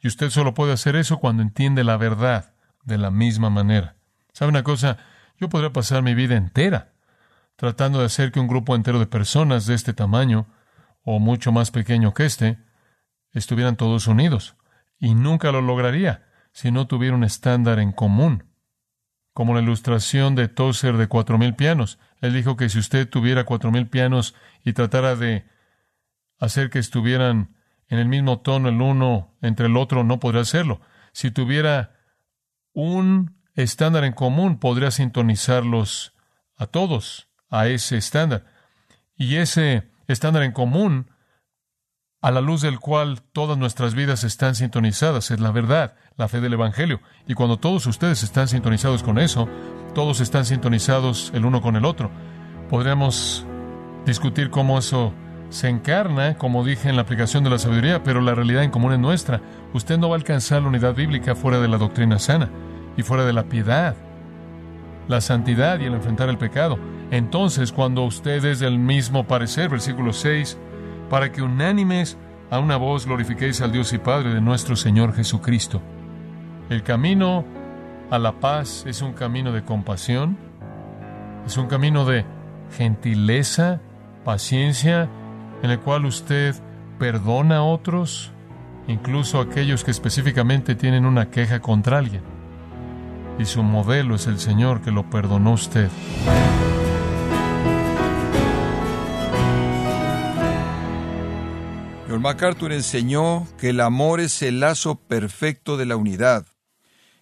y 0.00 0.08
usted 0.08 0.30
solo 0.30 0.54
puede 0.54 0.72
hacer 0.72 0.96
eso 0.96 1.18
cuando 1.18 1.42
entiende 1.42 1.84
la 1.84 1.96
verdad 1.96 2.54
de 2.84 2.98
la 2.98 3.10
misma 3.10 3.50
manera. 3.50 3.96
¿Sabe 4.32 4.50
una 4.50 4.64
cosa? 4.64 4.98
Yo 5.38 5.48
podría 5.48 5.72
pasar 5.72 6.02
mi 6.02 6.14
vida 6.14 6.36
entera 6.36 6.92
tratando 7.62 8.00
de 8.00 8.06
hacer 8.06 8.32
que 8.32 8.40
un 8.40 8.48
grupo 8.48 8.74
entero 8.74 8.98
de 8.98 9.06
personas 9.06 9.66
de 9.66 9.74
este 9.74 9.92
tamaño, 9.92 10.48
o 11.04 11.20
mucho 11.20 11.52
más 11.52 11.70
pequeño 11.70 12.12
que 12.12 12.24
este, 12.24 12.58
estuvieran 13.32 13.76
todos 13.76 14.08
unidos. 14.08 14.56
Y 14.98 15.14
nunca 15.14 15.52
lo 15.52 15.60
lograría 15.60 16.26
si 16.52 16.72
no 16.72 16.88
tuviera 16.88 17.14
un 17.14 17.22
estándar 17.22 17.78
en 17.78 17.92
común. 17.92 18.50
Como 19.32 19.54
la 19.54 19.60
ilustración 19.60 20.34
de 20.34 20.48
Tozer 20.48 20.96
de 20.96 21.06
cuatro 21.06 21.38
mil 21.38 21.54
pianos. 21.54 22.00
Él 22.20 22.34
dijo 22.34 22.56
que 22.56 22.68
si 22.68 22.80
usted 22.80 23.08
tuviera 23.08 23.44
cuatro 23.44 23.70
mil 23.70 23.88
pianos 23.88 24.34
y 24.64 24.72
tratara 24.72 25.14
de 25.14 25.46
hacer 26.42 26.70
que 26.70 26.80
estuvieran 26.80 27.54
en 27.88 27.98
el 28.00 28.08
mismo 28.08 28.40
tono 28.40 28.68
el 28.68 28.80
uno 28.80 29.36
entre 29.42 29.66
el 29.66 29.76
otro, 29.76 30.02
no 30.02 30.18
podría 30.18 30.42
hacerlo. 30.42 30.80
Si 31.12 31.30
tuviera 31.30 31.92
un 32.72 33.40
estándar 33.54 34.02
en 34.02 34.12
común, 34.12 34.58
podría 34.58 34.90
sintonizarlos 34.90 36.14
a 36.56 36.66
todos, 36.66 37.28
a 37.48 37.68
ese 37.68 37.96
estándar. 37.96 38.44
Y 39.14 39.36
ese 39.36 39.88
estándar 40.08 40.42
en 40.42 40.50
común, 40.50 41.12
a 42.20 42.32
la 42.32 42.40
luz 42.40 42.62
del 42.62 42.80
cual 42.80 43.22
todas 43.22 43.56
nuestras 43.56 43.94
vidas 43.94 44.24
están 44.24 44.56
sintonizadas, 44.56 45.30
es 45.30 45.38
la 45.38 45.52
verdad, 45.52 45.94
la 46.16 46.26
fe 46.26 46.40
del 46.40 46.54
Evangelio. 46.54 47.00
Y 47.28 47.34
cuando 47.34 47.58
todos 47.58 47.86
ustedes 47.86 48.24
están 48.24 48.48
sintonizados 48.48 49.04
con 49.04 49.18
eso, 49.18 49.48
todos 49.94 50.20
están 50.20 50.44
sintonizados 50.44 51.30
el 51.34 51.44
uno 51.44 51.62
con 51.62 51.76
el 51.76 51.84
otro. 51.84 52.10
Podríamos 52.68 53.46
discutir 54.06 54.50
cómo 54.50 54.78
eso 54.78 55.14
se 55.52 55.68
encarna, 55.68 56.38
como 56.38 56.64
dije 56.64 56.88
en 56.88 56.96
la 56.96 57.02
aplicación 57.02 57.44
de 57.44 57.50
la 57.50 57.58
sabiduría, 57.58 58.02
pero 58.02 58.22
la 58.22 58.34
realidad 58.34 58.64
en 58.64 58.70
común 58.70 58.94
es 58.94 58.98
nuestra. 58.98 59.42
Usted 59.74 59.98
no 59.98 60.08
va 60.08 60.16
a 60.16 60.18
alcanzar 60.18 60.62
la 60.62 60.68
unidad 60.68 60.94
bíblica 60.94 61.34
fuera 61.34 61.60
de 61.60 61.68
la 61.68 61.76
doctrina 61.76 62.18
sana 62.18 62.48
y 62.96 63.02
fuera 63.02 63.26
de 63.26 63.34
la 63.34 63.44
piedad, 63.44 63.94
la 65.08 65.20
santidad 65.20 65.78
y 65.78 65.84
el 65.84 65.92
enfrentar 65.92 66.30
el 66.30 66.38
pecado. 66.38 66.78
Entonces, 67.10 67.70
cuando 67.70 68.02
usted 68.02 68.42
es 68.46 68.60
del 68.60 68.78
mismo 68.78 69.26
parecer, 69.26 69.68
versículo 69.68 70.14
6, 70.14 70.56
para 71.10 71.30
que 71.30 71.42
unánimes 71.42 72.16
a 72.50 72.58
una 72.58 72.78
voz 72.78 73.04
glorifiquéis 73.04 73.60
al 73.60 73.72
Dios 73.72 73.92
y 73.92 73.98
Padre 73.98 74.32
de 74.32 74.40
nuestro 74.40 74.74
Señor 74.74 75.14
Jesucristo. 75.14 75.82
El 76.70 76.82
camino 76.82 77.44
a 78.10 78.18
la 78.18 78.40
paz 78.40 78.84
es 78.86 79.02
un 79.02 79.12
camino 79.12 79.52
de 79.52 79.64
compasión, 79.64 80.38
es 81.44 81.58
un 81.58 81.66
camino 81.66 82.06
de 82.06 82.24
gentileza, 82.74 83.80
paciencia, 84.24 85.10
en 85.62 85.70
el 85.70 85.80
cual 85.80 86.04
usted 86.04 86.54
perdona 86.98 87.58
a 87.58 87.62
otros, 87.62 88.32
incluso 88.88 89.40
aquellos 89.40 89.84
que 89.84 89.90
específicamente 89.90 90.74
tienen 90.74 91.06
una 91.06 91.30
queja 91.30 91.60
contra 91.60 91.98
alguien. 91.98 92.22
Y 93.38 93.44
su 93.44 93.62
modelo 93.62 94.16
es 94.16 94.26
el 94.26 94.38
Señor 94.38 94.82
que 94.82 94.90
lo 94.90 95.08
perdonó 95.08 95.50
a 95.50 95.54
usted. 95.54 95.90
John 102.08 102.20
MacArthur 102.20 102.72
enseñó 102.72 103.46
que 103.56 103.70
el 103.70 103.80
amor 103.80 104.20
es 104.20 104.42
el 104.42 104.60
lazo 104.60 104.96
perfecto 104.96 105.78
de 105.78 105.86
la 105.86 105.96
unidad. 105.96 106.44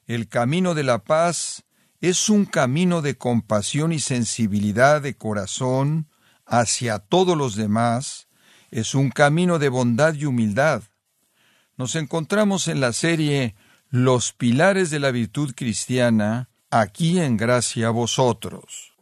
El 0.06 0.28
camino 0.28 0.74
de 0.74 0.82
la 0.82 1.04
paz 1.04 1.64
es 2.00 2.28
un 2.28 2.44
camino 2.44 3.00
de 3.02 3.16
compasión 3.16 3.92
y 3.92 4.00
sensibilidad 4.00 5.00
de 5.00 5.14
corazón 5.14 6.08
hacia 6.44 6.98
todos 6.98 7.38
los 7.38 7.54
demás, 7.54 8.26
es 8.70 8.94
un 8.94 9.10
camino 9.10 9.58
de 9.58 9.68
bondad 9.68 10.14
y 10.14 10.26
humildad. 10.26 10.82
Nos 11.76 11.96
encontramos 11.96 12.68
en 12.68 12.80
la 12.80 12.92
serie 12.92 13.54
Los 13.88 14.32
pilares 14.32 14.90
de 14.90 15.00
la 15.00 15.10
virtud 15.10 15.54
cristiana, 15.56 16.48
aquí 16.70 17.18
en 17.18 17.36
gracia 17.36 17.88
a 17.88 17.90
vosotros. 17.90 18.94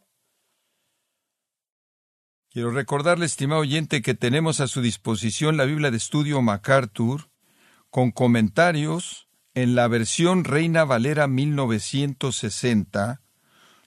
Quiero 2.50 2.70
recordarle, 2.70 3.26
estimado 3.26 3.61
oyente, 3.61 4.00
que 4.00 4.14
tenemos 4.14 4.61
a 4.61 4.68
su 4.68 4.81
disposición 4.81 5.59
la 5.59 5.66
Biblia 5.66 5.90
de 5.90 5.98
Estudio 5.98 6.40
MacArthur, 6.40 7.31
con 7.90 8.11
comentarios 8.11 9.28
en 9.54 9.74
la 9.74 9.88
versión 9.88 10.44
Reina 10.44 10.85
Valera 10.85 11.26
1960, 11.26 13.20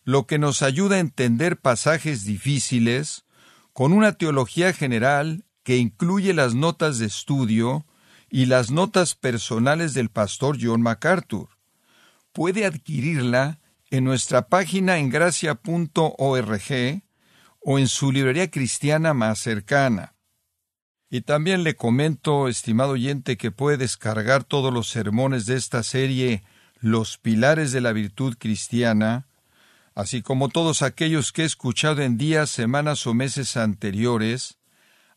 lo 0.03 0.27
que 0.27 0.37
nos 0.37 0.61
ayuda 0.61 0.97
a 0.97 0.99
entender 0.99 1.57
pasajes 1.57 2.25
difíciles 2.25 3.25
con 3.73 3.93
una 3.93 4.13
teología 4.13 4.73
general 4.73 5.45
que 5.63 5.77
incluye 5.77 6.33
las 6.33 6.55
notas 6.55 6.99
de 6.99 7.05
estudio 7.05 7.85
y 8.29 8.45
las 8.45 8.71
notas 8.71 9.15
personales 9.15 9.93
del 9.93 10.09
pastor 10.09 10.57
John 10.59 10.81
MacArthur. 10.81 11.49
Puede 12.31 12.65
adquirirla 12.65 13.59
en 13.89 14.05
nuestra 14.05 14.47
página 14.47 14.97
en 14.97 15.09
gracia.org 15.09 16.63
o 17.59 17.77
en 17.77 17.87
su 17.87 18.11
librería 18.11 18.49
cristiana 18.49 19.13
más 19.13 19.39
cercana. 19.39 20.15
Y 21.09 21.21
también 21.21 21.63
le 21.63 21.75
comento, 21.75 22.47
estimado 22.47 22.91
oyente, 22.91 23.35
que 23.35 23.51
puede 23.51 23.75
descargar 23.75 24.45
todos 24.45 24.73
los 24.73 24.87
sermones 24.87 25.45
de 25.45 25.57
esta 25.57 25.83
serie 25.83 26.43
Los 26.79 27.17
Pilares 27.17 27.73
de 27.73 27.81
la 27.81 27.91
Virtud 27.91 28.37
Cristiana, 28.39 29.27
así 29.93 30.21
como 30.21 30.47
todos 30.47 30.81
aquellos 30.81 31.33
que 31.33 31.41
he 31.41 31.45
escuchado 31.45 32.01
en 32.01 32.17
días, 32.17 32.49
semanas 32.49 33.05
o 33.07 33.13
meses 33.13 33.57
anteriores, 33.57 34.60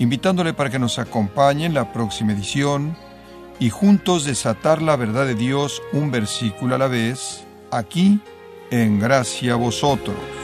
invitándole 0.00 0.54
para 0.54 0.70
que 0.70 0.80
nos 0.80 0.98
acompañe 0.98 1.66
en 1.66 1.74
la 1.74 1.92
próxima 1.92 2.32
edición 2.32 2.96
y 3.60 3.70
juntos 3.70 4.24
desatar 4.24 4.82
la 4.82 4.96
verdad 4.96 5.26
de 5.26 5.34
Dios 5.34 5.80
un 5.92 6.10
versículo 6.10 6.74
a 6.74 6.78
la 6.78 6.88
vez, 6.88 7.44
aquí 7.70 8.18
en 8.70 8.98
gracia 8.98 9.54
vosotros. 9.54 10.39